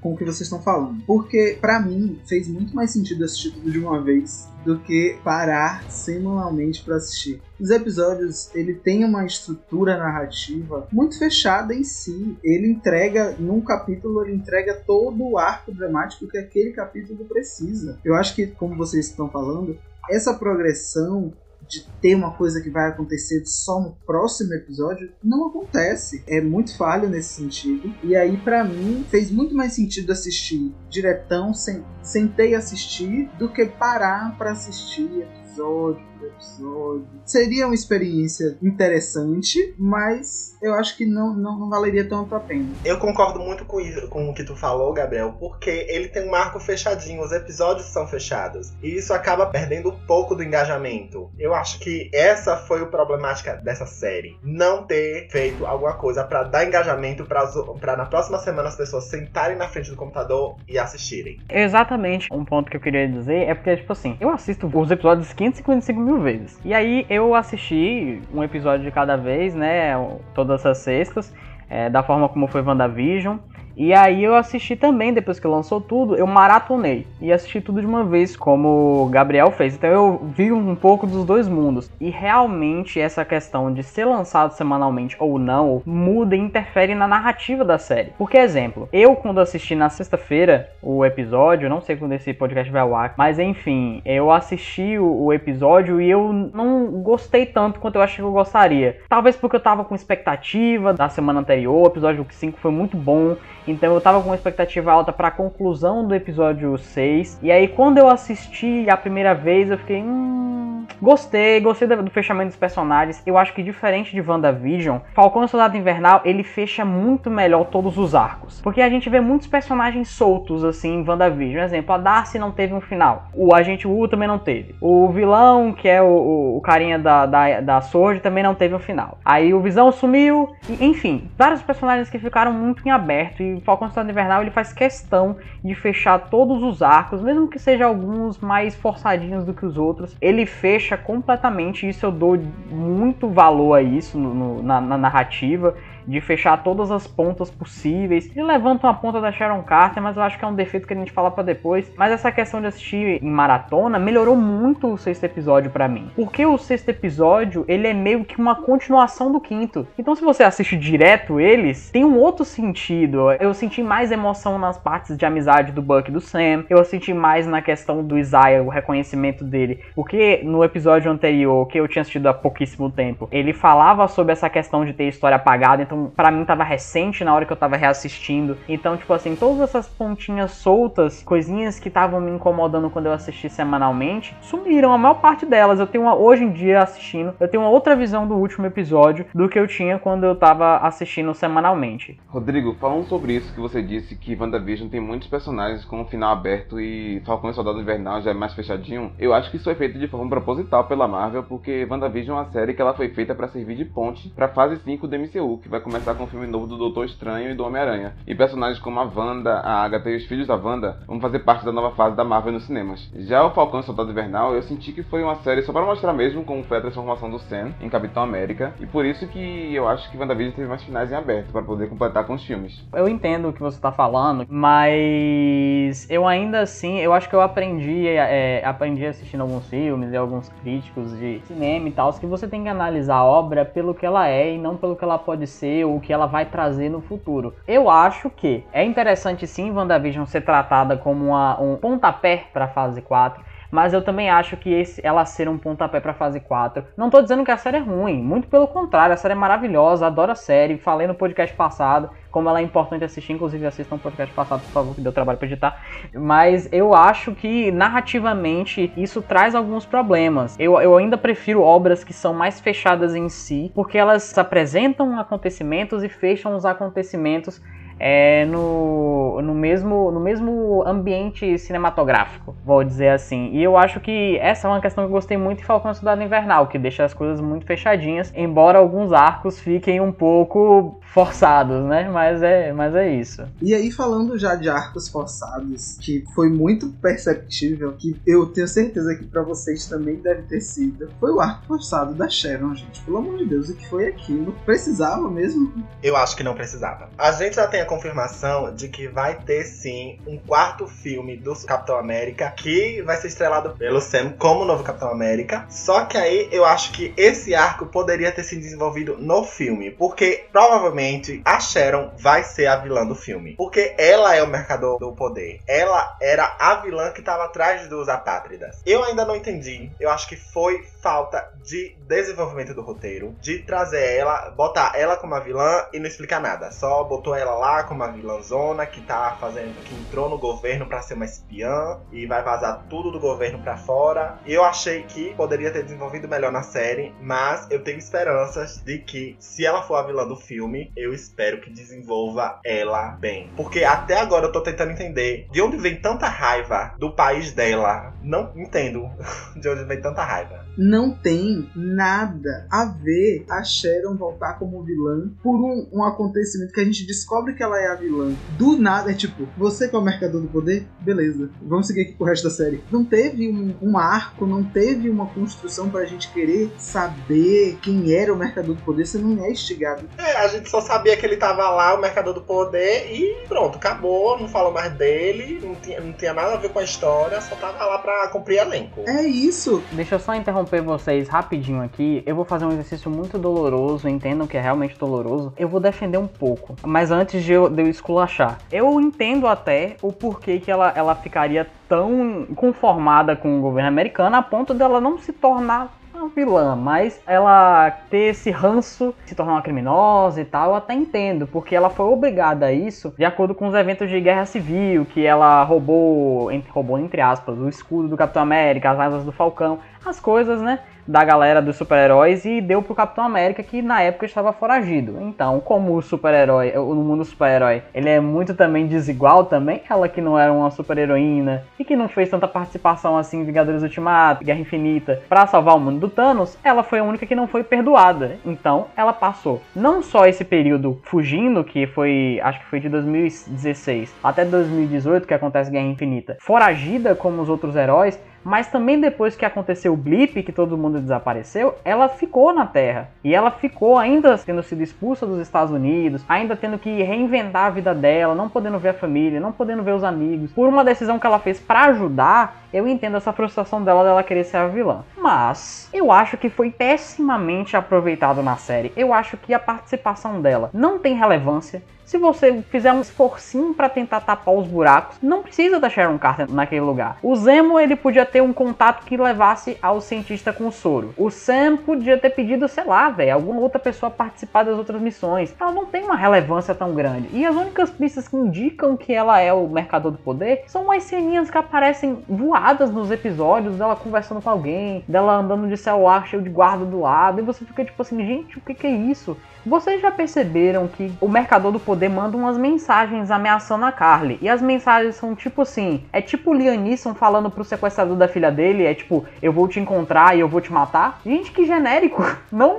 [0.00, 1.02] com o que vocês estão falando.
[1.06, 5.82] Porque, para mim, fez muito mais sentido assistir tudo de uma vez do que parar
[5.90, 7.40] semanalmente para assistir.
[7.58, 12.36] Os episódios, ele tem uma estrutura narrativa muito fechada em si.
[12.42, 17.98] Ele entrega, num capítulo, ele entrega todo o arco dramático que aquele capítulo precisa.
[18.04, 21.32] Eu acho que, como vocês estão falando, essa progressão
[21.70, 26.24] de ter uma coisa que vai acontecer só no próximo episódio, não acontece.
[26.26, 27.94] É muito falho nesse sentido.
[28.02, 33.64] E aí, para mim, fez muito mais sentido assistir diretão, sem, sentei assistir, do que
[33.66, 37.06] parar para assistir episódio episódio.
[37.24, 42.68] Seria uma experiência interessante, mas eu acho que não, não, não valeria tanto a pena.
[42.84, 46.30] Eu concordo muito com, isso, com o que tu falou, Gabriel, porque ele tem um
[46.30, 48.72] marco fechadinho, os episódios são fechados.
[48.82, 51.30] E isso acaba perdendo um pouco do engajamento.
[51.38, 54.36] Eu acho que essa foi a problemática dessa série.
[54.42, 59.56] Não ter feito alguma coisa para dar engajamento para na próxima semana as pessoas sentarem
[59.56, 61.38] na frente do computador e assistirem.
[61.48, 62.28] Exatamente.
[62.32, 66.00] Um ponto que eu queria dizer é porque, tipo assim, eu assisto os episódios 555
[66.00, 66.58] mil vezes.
[66.64, 69.92] E aí eu assisti um episódio de cada vez, né?
[70.34, 71.32] Todas as sextas,
[71.68, 73.38] é, da forma como foi WandaVision.
[73.76, 77.86] E aí eu assisti também, depois que lançou tudo, eu maratonei e assisti tudo de
[77.86, 79.74] uma vez, como o Gabriel fez.
[79.74, 81.90] Então eu vi um pouco dos dois mundos.
[82.00, 87.64] E realmente essa questão de ser lançado semanalmente ou não muda e interfere na narrativa
[87.64, 88.12] da série.
[88.18, 92.80] Porque, exemplo, eu quando assisti na sexta-feira o episódio, não sei quando esse podcast vai
[92.80, 98.02] ao ar, mas enfim, eu assisti o, episódio e eu não gostei tanto quanto eu
[98.02, 98.98] achei que eu gostaria.
[99.08, 103.36] Talvez porque eu tava com expectativa da semana anterior, o episódio 5 foi muito bom
[103.66, 107.40] então eu tava com uma expectativa alta para a conclusão do episódio 6.
[107.42, 110.59] E aí quando eu assisti a primeira vez, eu fiquei, hum,
[111.00, 113.22] gostei, gostei do fechamento dos personagens.
[113.26, 117.98] Eu acho que diferente de WandaVision, Falcão e Soldado Invernal, ele fecha muito melhor todos
[117.98, 118.60] os arcos.
[118.60, 121.64] Porque a gente vê muitos personagens soltos assim em WandaVision.
[121.64, 123.28] Exemplo, a Darcy não teve um final.
[123.34, 124.74] O Agente Wu também não teve.
[124.80, 128.74] O vilão, que é o, o, o carinha da, da, da Sword, também não teve
[128.74, 129.18] um final.
[129.24, 130.50] Aí o Visão sumiu.
[130.68, 133.42] E, enfim, vários personagens que ficaram muito em aberto.
[133.42, 137.88] E Falcão Soldado Invernal ele faz questão de fechar todos os arcos, mesmo que sejam
[137.88, 140.16] alguns mais forçadinhos do que os outros.
[140.20, 142.38] Ele fecha completamente, isso eu dou
[142.70, 145.74] muito valor a isso no, no, na, na narrativa
[146.10, 148.30] de fechar todas as pontas possíveis.
[148.34, 150.94] Ele levanta uma ponta da Sharon Carter, mas eu acho que é um defeito que
[150.94, 151.92] a gente fala para depois.
[151.96, 156.10] Mas essa questão de assistir em maratona melhorou muito o sexto episódio para mim.
[156.16, 159.86] Porque o sexto episódio, ele é meio que uma continuação do quinto.
[159.98, 163.32] Então se você assiste direto eles, tem um outro sentido.
[163.32, 166.64] Eu senti mais emoção nas partes de amizade do Buck e do Sam.
[166.68, 169.80] Eu senti mais na questão do Isaiah, o reconhecimento dele.
[169.94, 174.48] Porque no episódio anterior, que eu tinha assistido há pouquíssimo tempo, ele falava sobre essa
[174.48, 175.82] questão de ter história apagada.
[175.82, 178.56] Então para mim tava recente na hora que eu tava reassistindo.
[178.68, 183.48] Então, tipo assim, todas essas pontinhas soltas, coisinhas que estavam me incomodando quando eu assisti
[183.48, 185.78] semanalmente, sumiram a maior parte delas.
[185.78, 189.26] Eu tenho uma, hoje em dia assistindo, eu tenho uma outra visão do último episódio
[189.34, 192.18] do que eu tinha quando eu tava assistindo semanalmente.
[192.28, 196.32] Rodrigo, falando sobre isso que você disse que WandaVision tem muitos personagens com um final
[196.32, 199.74] aberto e Falcão e Soldado Invernal já é mais fechadinho, eu acho que isso foi
[199.74, 203.34] feito de forma proposital pela Marvel, porque WandaVision é uma série que ela foi feita
[203.34, 206.46] para servir de ponte para fase 5 do MCU, que vai começar com o filme
[206.46, 208.14] novo do Doutor Estranho e do Homem-Aranha.
[208.26, 211.64] E personagens como a Wanda, a Agatha e os filhos da Wanda vão fazer parte
[211.64, 213.10] da nova fase da Marvel nos cinemas.
[213.14, 215.84] Já o Falcão e o Soldado Invernal, eu senti que foi uma série só para
[215.84, 219.74] mostrar mesmo como foi a transformação do Sam em Capitão América, e por isso que
[219.74, 222.84] eu acho que WandaVision teve mais finais em aberto para poder completar com os filmes.
[222.92, 227.40] Eu entendo o que você tá falando, mas eu ainda assim, eu acho que eu
[227.40, 232.46] aprendi, é, aprendi assistindo alguns filmes e alguns críticos de cinema e tal, que você
[232.46, 235.46] tem que analisar a obra pelo que ela é e não pelo que ela pode
[235.46, 237.54] ser ou o que ela vai trazer no futuro.
[237.66, 242.68] Eu acho que é interessante sim WandaVision ser tratada como uma, um pontapé para a
[242.68, 246.84] fase 4 mas eu também acho que esse, ela ser um pontapé pra fase 4.
[246.96, 250.06] Não tô dizendo que a série é ruim, muito pelo contrário, a série é maravilhosa,
[250.06, 253.98] adoro a série, falei no podcast passado como ela é importante assistir, inclusive assistam o
[253.98, 255.82] podcast passado, por favor, que deu trabalho para editar.
[256.14, 260.56] Mas eu acho que narrativamente isso traz alguns problemas.
[260.58, 266.02] Eu, eu ainda prefiro obras que são mais fechadas em si, porque elas apresentam acontecimentos
[266.02, 267.60] e fecham os acontecimentos
[268.00, 273.50] é, no, no, mesmo, no mesmo ambiente cinematográfico, vou dizer assim.
[273.52, 276.24] E eu acho que essa é uma questão que eu gostei muito em Falcão Cidade
[276.24, 282.08] Invernal, que deixa as coisas muito fechadinhas, embora alguns arcos fiquem um pouco forçados, né?
[282.10, 283.44] Mas é, mas é isso.
[283.60, 289.14] E aí, falando já de arcos forçados, que foi muito perceptível, que eu tenho certeza
[289.14, 293.02] que para vocês também deve ter sido, foi o arco forçado da Sharon, gente.
[293.02, 294.54] Pelo amor de Deus, o que foi aquilo?
[294.64, 295.70] Precisava mesmo?
[296.02, 297.10] Eu acho que não precisava.
[297.18, 301.56] A gente já tem a confirmação de que vai ter sim um quarto filme do
[301.66, 305.66] Capitão América que vai ser estrelado pelo Sam como novo Capitão América.
[305.68, 310.46] Só que aí eu acho que esse arco poderia ter sido desenvolvido no filme, porque
[310.52, 315.10] provavelmente a Sharon vai ser a vilã do filme, porque ela é o mercador do
[315.12, 315.60] poder.
[315.66, 318.80] Ela era a vilã que estava atrás dos apátridas.
[318.86, 319.90] Eu ainda não entendi.
[319.98, 325.34] Eu acho que foi falta de desenvolvimento do roteiro, de trazer ela, botar ela como
[325.34, 326.70] a vilã e não explicar nada.
[326.70, 331.02] Só botou ela lá como a vilãzona que tá fazendo, que entrou no governo para
[331.02, 334.38] ser uma espiã e vai vazar tudo do governo para fora.
[334.46, 339.36] Eu achei que poderia ter desenvolvido melhor na série, mas eu tenho esperanças de que
[339.38, 343.50] se ela for a vilã do filme, eu espero que desenvolva ela bem.
[343.56, 348.14] Porque até agora eu tô tentando entender de onde vem tanta raiva do país dela.
[348.22, 349.08] Não entendo
[349.56, 355.30] de onde vem tanta raiva não tem nada a ver a Sharon voltar como vilã
[355.42, 358.32] por um, um, acontecimento que a gente descobre que ela é a vilã.
[358.58, 360.86] Do nada, é tipo, você que é o mercador do poder?
[361.00, 362.82] Beleza, vamos seguir aqui com o resto da série.
[362.90, 368.32] Não teve um, um arco, não teve uma construção pra gente querer saber quem era
[368.32, 370.08] o mercador do poder, você não é instigado.
[370.18, 373.76] É, a gente só sabia que ele tava lá, o mercador do poder, e pronto,
[373.76, 377.40] acabou, não falou mais dele, não tinha, não tinha nada a ver com a história,
[377.40, 379.02] só tava lá pra cumprir elenco.
[379.06, 379.82] É isso.
[379.92, 382.22] Deixa eu só interromper interromper vocês rapidinho aqui.
[382.26, 385.52] Eu vou fazer um exercício muito doloroso, entendam que é realmente doloroso.
[385.56, 388.58] Eu vou defender um pouco, mas antes de eu, de eu esculachar.
[388.70, 394.36] Eu entendo até o porquê que ela, ela ficaria tão conformada com o governo americano
[394.36, 399.52] a ponto dela não se tornar uma vilã, mas ela ter esse ranço, se tornar
[399.52, 403.54] uma criminosa e tal, eu até entendo, porque ela foi obrigada a isso de acordo
[403.54, 408.16] com os eventos de guerra civil, que ela roubou, roubou entre aspas, o escudo do
[408.16, 410.80] Capitão América, as asas do Falcão, as coisas, né?
[411.10, 415.18] Da galera dos super-heróis e deu pro Capitão América que na época estava foragido.
[415.20, 420.20] Então, como o super-herói, no mundo super-herói, ele é muito também desigual também, ela que
[420.20, 424.60] não era uma super-heroína e que não fez tanta participação assim em Vingadores Ultimato, Guerra
[424.60, 428.36] Infinita, para salvar o mundo do Thanos, ela foi a única que não foi perdoada.
[428.46, 434.14] Então, ela passou não só esse período fugindo, que foi, acho que foi de 2016
[434.22, 439.44] até 2018 que acontece Guerra Infinita, foragida como os outros heróis, mas também depois que
[439.44, 443.08] aconteceu o blip, que todo mundo desapareceu, ela ficou na Terra.
[443.22, 447.70] E ela ficou ainda tendo sido expulsa dos Estados Unidos, ainda tendo que reinventar a
[447.70, 450.52] vida dela, não podendo ver a família, não podendo ver os amigos.
[450.52, 454.44] Por uma decisão que ela fez para ajudar, eu entendo essa frustração dela dela querer
[454.44, 455.04] ser a vilã.
[455.16, 458.92] Mas eu acho que foi pessimamente aproveitado na série.
[458.96, 461.82] Eu acho que a participação dela não tem relevância.
[462.10, 466.50] Se você fizer um esforcinho para tentar tapar os buracos, não precisa da Sharon Carter
[466.50, 467.18] naquele lugar.
[467.22, 471.14] O Zemo ele podia ter um contato que levasse ao cientista com o soro.
[471.16, 475.54] O Sam podia ter pedido, sei lá, velho, alguma outra pessoa participar das outras missões.
[475.60, 477.28] Ela não tem uma relevância tão grande.
[477.32, 481.04] E as únicas pistas que indicam que ela é o mercador do poder são umas
[481.04, 486.42] ceninhas que aparecem voadas nos episódios dela conversando com alguém, dela andando de celular cheio
[486.42, 487.38] de guarda do lado.
[487.38, 489.36] E você fica tipo assim, gente, o que, que é isso?
[489.64, 494.38] Vocês já perceberam que o Mercador do Poder manda umas mensagens ameaçando a Carly?
[494.40, 498.28] E as mensagens são tipo assim: é tipo o Liam Neeson falando pro sequestrador da
[498.28, 501.20] filha dele é tipo, eu vou te encontrar e eu vou te matar.
[501.24, 502.78] Gente, que genérico, não?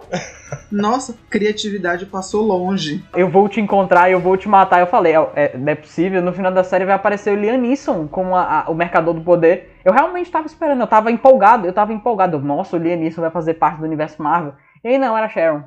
[0.71, 3.03] Nossa, criatividade passou longe.
[3.15, 4.79] Eu vou te encontrar e eu vou te matar.
[4.79, 6.21] Eu falei, é, é, não é possível.
[6.21, 9.21] No final da série vai aparecer o Liam Neeson como a, a, o Mercador do
[9.21, 9.71] Poder.
[9.83, 12.39] Eu realmente tava esperando, eu tava empolgado, eu tava empolgado.
[12.39, 14.53] Nossa, o Liam Neeson vai fazer parte do universo Marvel.
[14.83, 15.63] E não, era Sharon.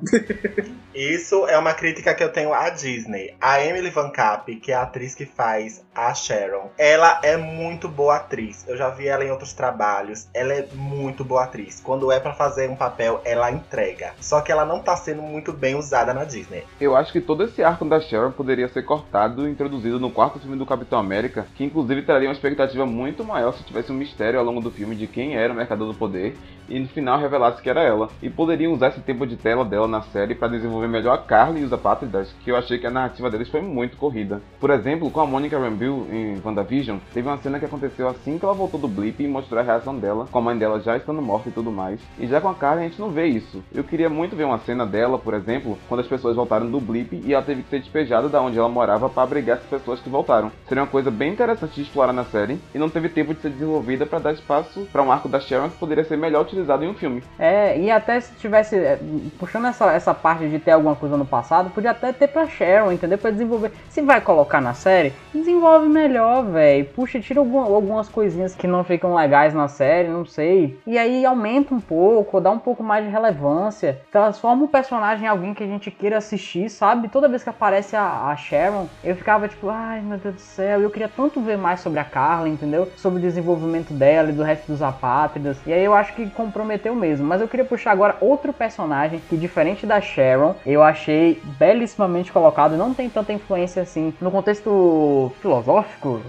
[0.93, 3.35] Isso é uma crítica que eu tenho à Disney.
[3.39, 7.87] A Emily Van Capp, que é a atriz que faz a Sharon, ela é muito
[7.87, 8.67] boa atriz.
[8.67, 10.27] Eu já vi ela em outros trabalhos.
[10.33, 11.79] Ela é muito boa atriz.
[11.81, 14.13] Quando é para fazer um papel, ela entrega.
[14.19, 16.65] Só que ela não tá sendo muito bem usada na Disney.
[16.79, 20.39] Eu acho que todo esse arco da Sharon poderia ser cortado e introduzido no quarto
[20.39, 24.39] filme do Capitão América, que inclusive traria uma expectativa muito maior se tivesse um mistério
[24.39, 26.35] ao longo do filme de quem era o Mercador do Poder
[26.67, 28.09] e no final revelasse que era ela.
[28.21, 31.61] E poderiam usar esse tempo de tela dela na série para desenvolver melhor a Carly
[31.61, 34.41] e os apátridas, que eu achei que a narrativa deles foi muito corrida.
[34.59, 38.45] Por exemplo, com a Monica Rambeau em WandaVision, teve uma cena que aconteceu assim que
[38.45, 41.21] ela voltou do blip e mostrou a reação dela, com a mãe dela já estando
[41.21, 41.99] morta e tudo mais.
[42.19, 43.63] E já com a Carly a gente não vê isso.
[43.73, 47.21] Eu queria muito ver uma cena dela, por exemplo, quando as pessoas voltaram do blip
[47.23, 50.09] e ela teve que ser despejada da onde ela morava para abrigar as pessoas que
[50.09, 50.51] voltaram.
[50.67, 53.49] Seria uma coisa bem interessante de explorar na série e não teve tempo de ser
[53.49, 56.89] desenvolvida para dar espaço para um arco da Sharon que poderia ser melhor utilizado em
[56.89, 57.23] um filme.
[57.37, 58.99] É, e até se tivesse é,
[59.37, 62.91] puxando essa, essa parte de ter alguma coisa no passado, podia até ter pra Sharon,
[62.91, 63.17] entendeu?
[63.17, 63.71] Pra desenvolver.
[63.89, 66.85] Se vai colocar na série, desenvolve melhor, velho.
[66.85, 70.79] Puxa, tira algum, algumas coisinhas que não ficam legais na série, não sei.
[70.85, 73.99] E aí aumenta um pouco, dá um pouco mais de relevância.
[74.11, 77.09] Transforma o personagem em alguém que a gente queira assistir, sabe?
[77.09, 80.81] Toda vez que aparece a, a Sharon, eu ficava tipo, ai meu Deus do céu,
[80.81, 82.87] eu queria tanto ver mais sobre a Carla, entendeu?
[82.97, 85.57] Sobre o desenvolvimento dela e do resto dos apátridas.
[85.65, 87.25] E aí eu acho que comprometeu mesmo.
[87.25, 92.77] Mas eu queria puxar agora outro personagem que, diferente da Sharon, eu achei belíssimamente colocado.
[92.77, 95.64] Não tem tanta influência assim no contexto filosófico,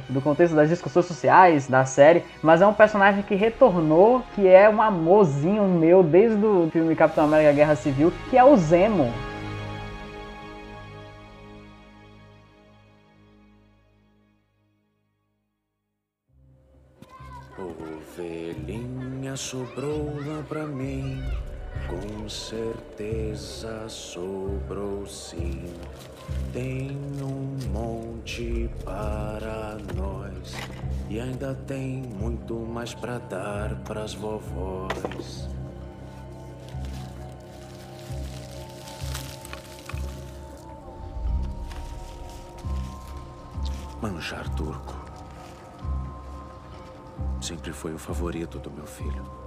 [0.09, 4.69] do contexto das discussões sociais da série, mas é um personagem que retornou, que é
[4.69, 9.13] um amorzinho meu desde o filme Capitão América Guerra Civil, que é o Zemo.
[17.59, 21.23] Ovelhinha sobrou lá pra mim,
[21.87, 25.65] com certeza sobrou sim.
[26.53, 26.91] Tem
[27.23, 30.55] um monte para nós
[31.09, 35.49] e ainda tem muito mais para dar pras vovós.
[44.01, 45.07] Manjar turco
[47.47, 49.46] sempre foi o favorito do meu filho.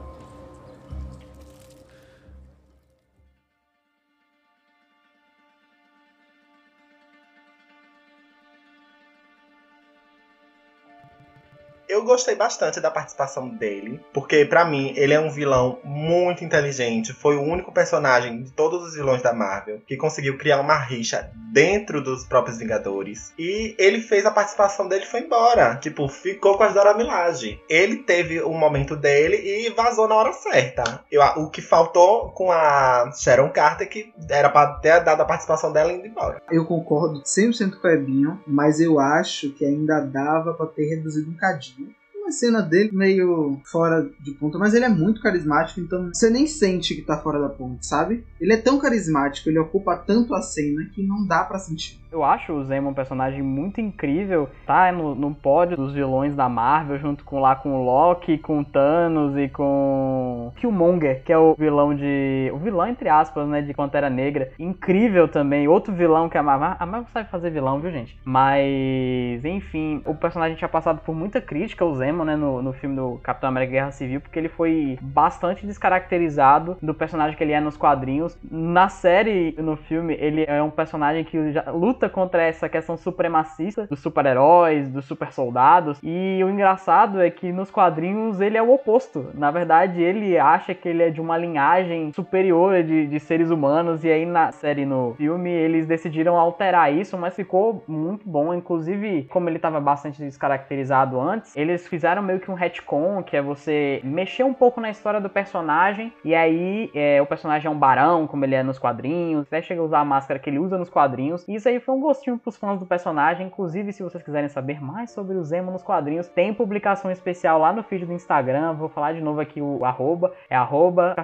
[11.99, 17.11] Eu gostei bastante da participação dele, porque para mim ele é um vilão muito inteligente.
[17.11, 21.29] Foi o único personagem de todos os vilões da Marvel que conseguiu criar uma rixa
[21.51, 23.33] dentro dos próprios Vingadores.
[23.37, 25.75] E ele fez a participação dele foi embora.
[25.75, 27.61] Tipo, ficou com as Dora Milaje.
[27.69, 31.03] Ele teve o um momento dele e vazou na hora certa.
[31.11, 35.73] Eu, o que faltou com a Sharon Carter que era para ter dado a participação
[35.73, 36.41] dela indo embora.
[36.49, 41.29] Eu concordo 100% com o Ebinho, mas eu acho que ainda dava para ter reduzido
[41.29, 41.89] um cadinho
[42.29, 46.45] uma cena dele meio fora de ponta, mas ele é muito carismático, então você nem
[46.45, 48.23] sente que tá fora da ponta, sabe?
[48.39, 51.99] Ele é tão carismático, ele ocupa tanto a cena que não dá para sentir.
[52.11, 56.49] Eu acho o Zemo um personagem muito incrível, tá no, no pódio dos vilões da
[56.49, 61.37] Marvel, junto com lá com o Loki, com o Thanos e com Killmonger, que é
[61.37, 62.49] o vilão de.
[62.51, 64.51] o vilão, entre aspas, né, de Pantera Negra.
[64.57, 66.75] Incrível também, outro vilão que a Marvel.
[66.79, 68.17] A Marvel sabe fazer vilão, viu, gente?
[68.25, 72.95] Mas, enfim, o personagem tinha passado por muita crítica, o Zemo, né, no, no filme
[72.95, 77.61] do Capitão América Guerra Civil, porque ele foi bastante descaracterizado do personagem que ele é
[77.61, 78.35] nos quadrinhos.
[78.49, 83.87] Na série, no filme, ele é um personagem que já luta contra essa questão supremacista
[83.87, 85.99] dos super-heróis, dos super soldados.
[86.03, 89.31] E o engraçado é que nos quadrinhos ele é o oposto.
[89.33, 94.03] Na verdade, ele acha que ele é de uma linhagem superior de, de seres humanos.
[94.03, 98.53] E aí na série, no filme, eles decidiram alterar isso, mas ficou muito bom.
[98.53, 103.41] Inclusive, como ele estava bastante descaracterizado antes, eles fizeram meio que um retcon, que é
[103.41, 106.13] você mexer um pouco na história do personagem.
[106.23, 109.47] E aí é, o personagem é um barão, como ele é nos quadrinhos.
[109.47, 111.47] Até chega a usar a máscara que ele usa nos quadrinhos.
[111.47, 113.47] E isso aí foi foi um gostinho pros fãs do personagem.
[113.47, 117.73] Inclusive, se vocês quiserem saber mais sobre o Zemo nos quadrinhos, tem publicação especial lá
[117.73, 118.73] no feed do Instagram.
[118.73, 121.15] Vou falar de novo aqui o arroba, é arroba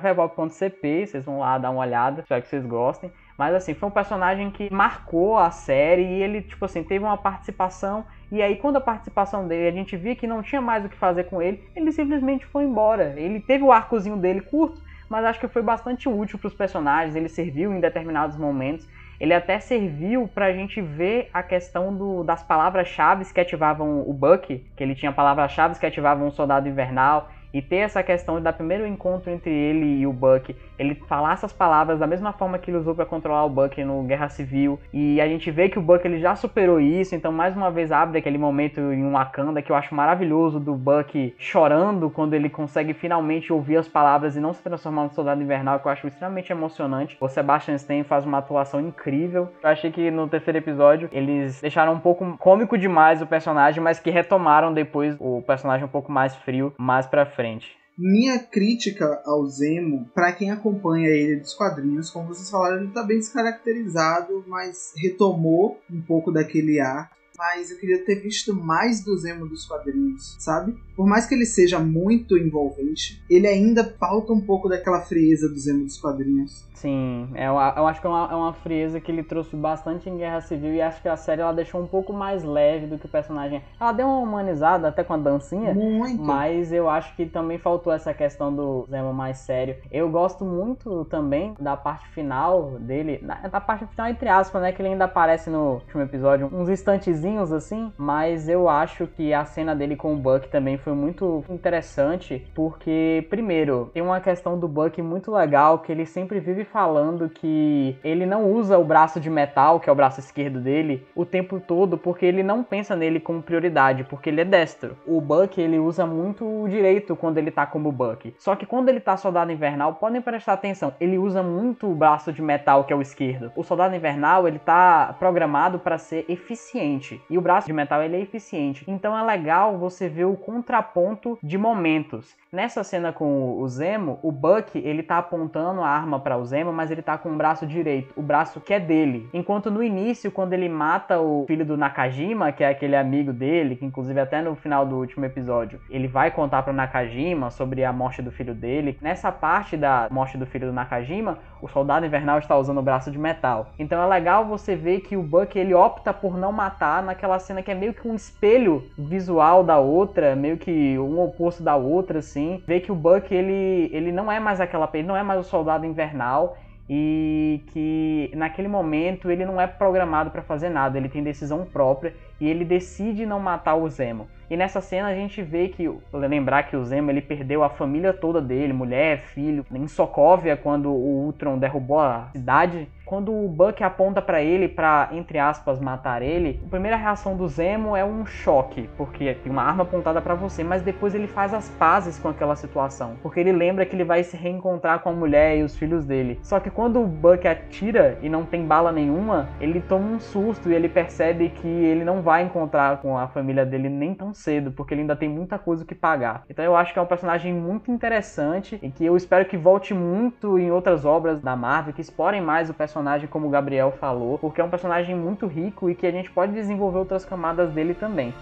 [1.05, 3.11] vocês vão lá dar uma olhada, espero que vocês gostem.
[3.37, 7.17] Mas assim, foi um personagem que marcou a série e ele, tipo assim, teve uma
[7.17, 8.03] participação.
[8.31, 10.97] E aí, quando a participação dele, a gente via que não tinha mais o que
[10.97, 13.13] fazer com ele, ele simplesmente foi embora.
[13.17, 17.15] Ele teve o arcozinho dele curto, mas acho que foi bastante útil para os personagens.
[17.15, 18.89] Ele serviu em determinados momentos.
[19.19, 24.13] Ele até serviu para a gente ver a questão do, das palavras-chave que ativavam o
[24.13, 28.52] Buck, que ele tinha palavras-chave que ativavam o Soldado Invernal e ter essa questão da
[28.52, 32.69] primeiro encontro entre ele e o Buck, ele falar essas palavras da mesma forma que
[32.69, 35.82] ele usou para controlar o Buck no Guerra Civil, e a gente vê que o
[35.82, 39.72] Buck ele já superou isso, então mais uma vez abre aquele momento em Wakanda que
[39.72, 44.52] eu acho maravilhoso do Buck chorando quando ele consegue finalmente ouvir as palavras e não
[44.52, 47.15] se transformar no Soldado Invernal, que eu acho extremamente emocionante.
[47.22, 49.48] O Sebastian Stan faz uma atuação incrível.
[49.64, 53.98] Eu achei que no terceiro episódio eles deixaram um pouco cômico demais o personagem, mas
[53.98, 57.67] que retomaram depois o personagem um pouco mais frio mais para frente frente.
[57.97, 63.03] Minha crítica ao Zemo, para quem acompanha ele dos quadrinhos, como vocês falaram, ele tá
[63.03, 69.17] bem descaracterizado, mas retomou um pouco daquele ar mas eu queria ter visto mais do
[69.17, 70.76] Zemo dos quadrinhos, sabe?
[70.95, 75.59] Por mais que ele seja muito envolvente, ele ainda falta um pouco daquela frieza do
[75.59, 76.65] Zemo dos quadrinhos.
[76.76, 80.10] Sim, eu, é eu acho que é uma, é uma frieza que ele trouxe bastante
[80.10, 82.97] em Guerra Civil e acho que a série ela deixou um pouco mais leve do
[82.97, 83.64] que o personagem.
[83.80, 86.22] Ela deu uma humanizada até com a dancinha, muito.
[86.22, 89.77] mas eu acho que também faltou essa questão do Zemo mais sério.
[89.89, 94.81] Eu gosto muito também da parte final dele, da, parte final entre aspas, né, que
[94.81, 99.73] ele ainda aparece no último episódio, uns instantezinhos assim, mas eu acho que a cena
[99.73, 105.02] dele com o Buck também foi muito interessante, porque primeiro, tem uma questão do Buck
[105.02, 109.79] muito legal que ele sempre vive falando que ele não usa o braço de metal,
[109.79, 113.41] que é o braço esquerdo dele, o tempo todo, porque ele não pensa nele como
[113.41, 114.97] prioridade, porque ele é destro.
[115.05, 118.33] O Buck, ele usa muito o direito quando ele tá como Buck.
[118.37, 122.33] Só que quando ele tá soldado invernal, podem prestar atenção, ele usa muito o braço
[122.33, 123.51] de metal, que é o esquerdo.
[123.55, 128.17] O soldado invernal, ele tá programado para ser eficiente, e o braço de metal ele
[128.17, 128.83] é eficiente.
[128.87, 132.35] Então é legal você ver o contraponto de momentos.
[132.56, 136.72] Nessa cena com o Zemo, o Buck, ele tá apontando a arma para o Zemo
[136.72, 139.27] mas ele tá com o braço direito, o braço que é dele.
[139.34, 143.76] Enquanto no início, quando ele mata o filho do Nakajima, que é aquele amigo dele,
[143.76, 147.91] que inclusive até no final do último episódio, ele vai contar pro Nakajima sobre a
[147.91, 148.98] morte do filho dele.
[149.02, 153.11] Nessa parte da morte do filho do Nakajima, o soldado invernal está usando o braço
[153.11, 153.73] de metal.
[153.77, 157.61] Então é legal você ver que o Buck ele opta por não matar naquela cena
[157.61, 162.19] que é meio que um espelho visual da outra, meio que um oposto da outra,
[162.19, 162.44] assim.
[162.67, 165.43] Ver que o Buck ele, ele não é mais aquela, ele não é mais o
[165.43, 166.57] soldado invernal
[166.89, 172.13] e que naquele momento ele não é programado para fazer nada, ele tem decisão própria
[172.39, 174.27] e ele decide não matar o Zemo.
[174.49, 178.13] E nessa cena a gente vê que, lembrar que o Zemo ele perdeu a família
[178.13, 182.88] toda dele, mulher, filho, em Sokovia quando o Ultron derrubou a cidade.
[183.05, 187.47] Quando o Buck aponta para ele para entre aspas matar ele, a primeira reação do
[187.47, 191.53] Zemo é um choque, porque tem uma arma apontada para você, mas depois ele faz
[191.53, 195.13] as pazes com aquela situação, porque ele lembra que ele vai se reencontrar com a
[195.13, 196.39] mulher e os filhos dele.
[196.41, 200.72] Só que quando o Buck atira e não tem bala nenhuma, ele toma um susto
[200.72, 204.72] e ele percebe que ele não vai encontrar com a família dele nem tão cedo,
[204.72, 206.44] porque ele ainda tem muita coisa que pagar.
[206.49, 209.94] Então eu acho que é um personagem muito interessante e que eu espero que volte
[209.94, 214.38] muito em outras obras da Marvel, que explorem mais o personagem, como o Gabriel falou,
[214.38, 217.94] porque é um personagem muito rico e que a gente pode desenvolver outras camadas dele
[217.94, 218.34] também.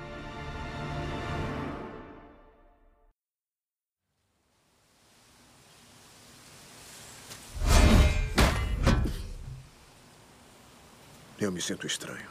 [11.39, 12.29] Eu me sinto estranho.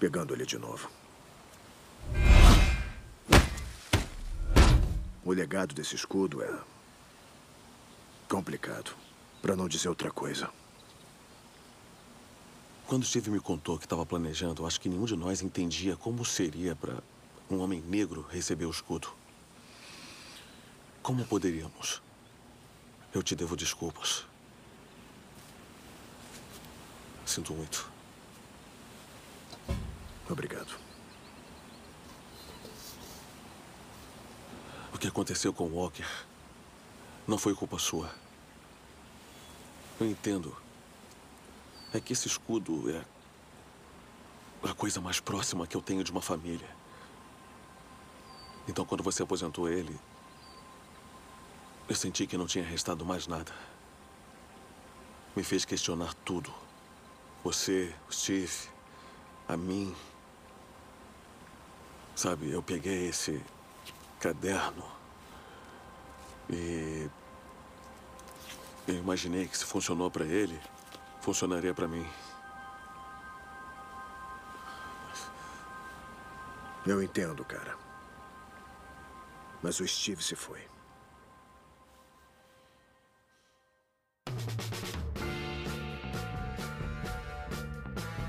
[0.00, 1.01] Pegando ele de novo.
[5.24, 6.60] O legado desse escudo é
[8.28, 8.94] complicado,
[9.40, 10.50] para não dizer outra coisa.
[12.86, 16.76] Quando Steve me contou que estava planejando, acho que nenhum de nós entendia como seria
[16.76, 17.02] para
[17.50, 19.08] um homem negro receber o escudo.
[21.02, 22.02] Como poderíamos?
[23.14, 24.26] Eu te devo desculpas.
[27.24, 27.90] Sinto muito.
[30.28, 30.91] Obrigado.
[34.98, 36.06] Que aconteceu com Walker
[37.26, 38.10] não foi culpa sua.
[40.00, 40.56] Eu entendo.
[41.94, 43.04] É que esse escudo é
[44.62, 46.68] a coisa mais próxima que eu tenho de uma família.
[48.66, 49.98] Então, quando você aposentou ele,
[51.88, 53.52] eu senti que não tinha restado mais nada.
[55.34, 56.52] Me fez questionar tudo.
[57.42, 58.68] você, o Steve,
[59.48, 59.94] a mim.
[62.14, 63.42] Sabe, eu peguei esse
[64.22, 64.84] caderno
[66.48, 67.10] e
[68.86, 70.60] eu imaginei que se funcionou para ele,
[71.20, 72.06] funcionaria para mim.
[76.86, 77.76] Eu entendo, cara.
[79.60, 80.71] Mas o Steve se foi.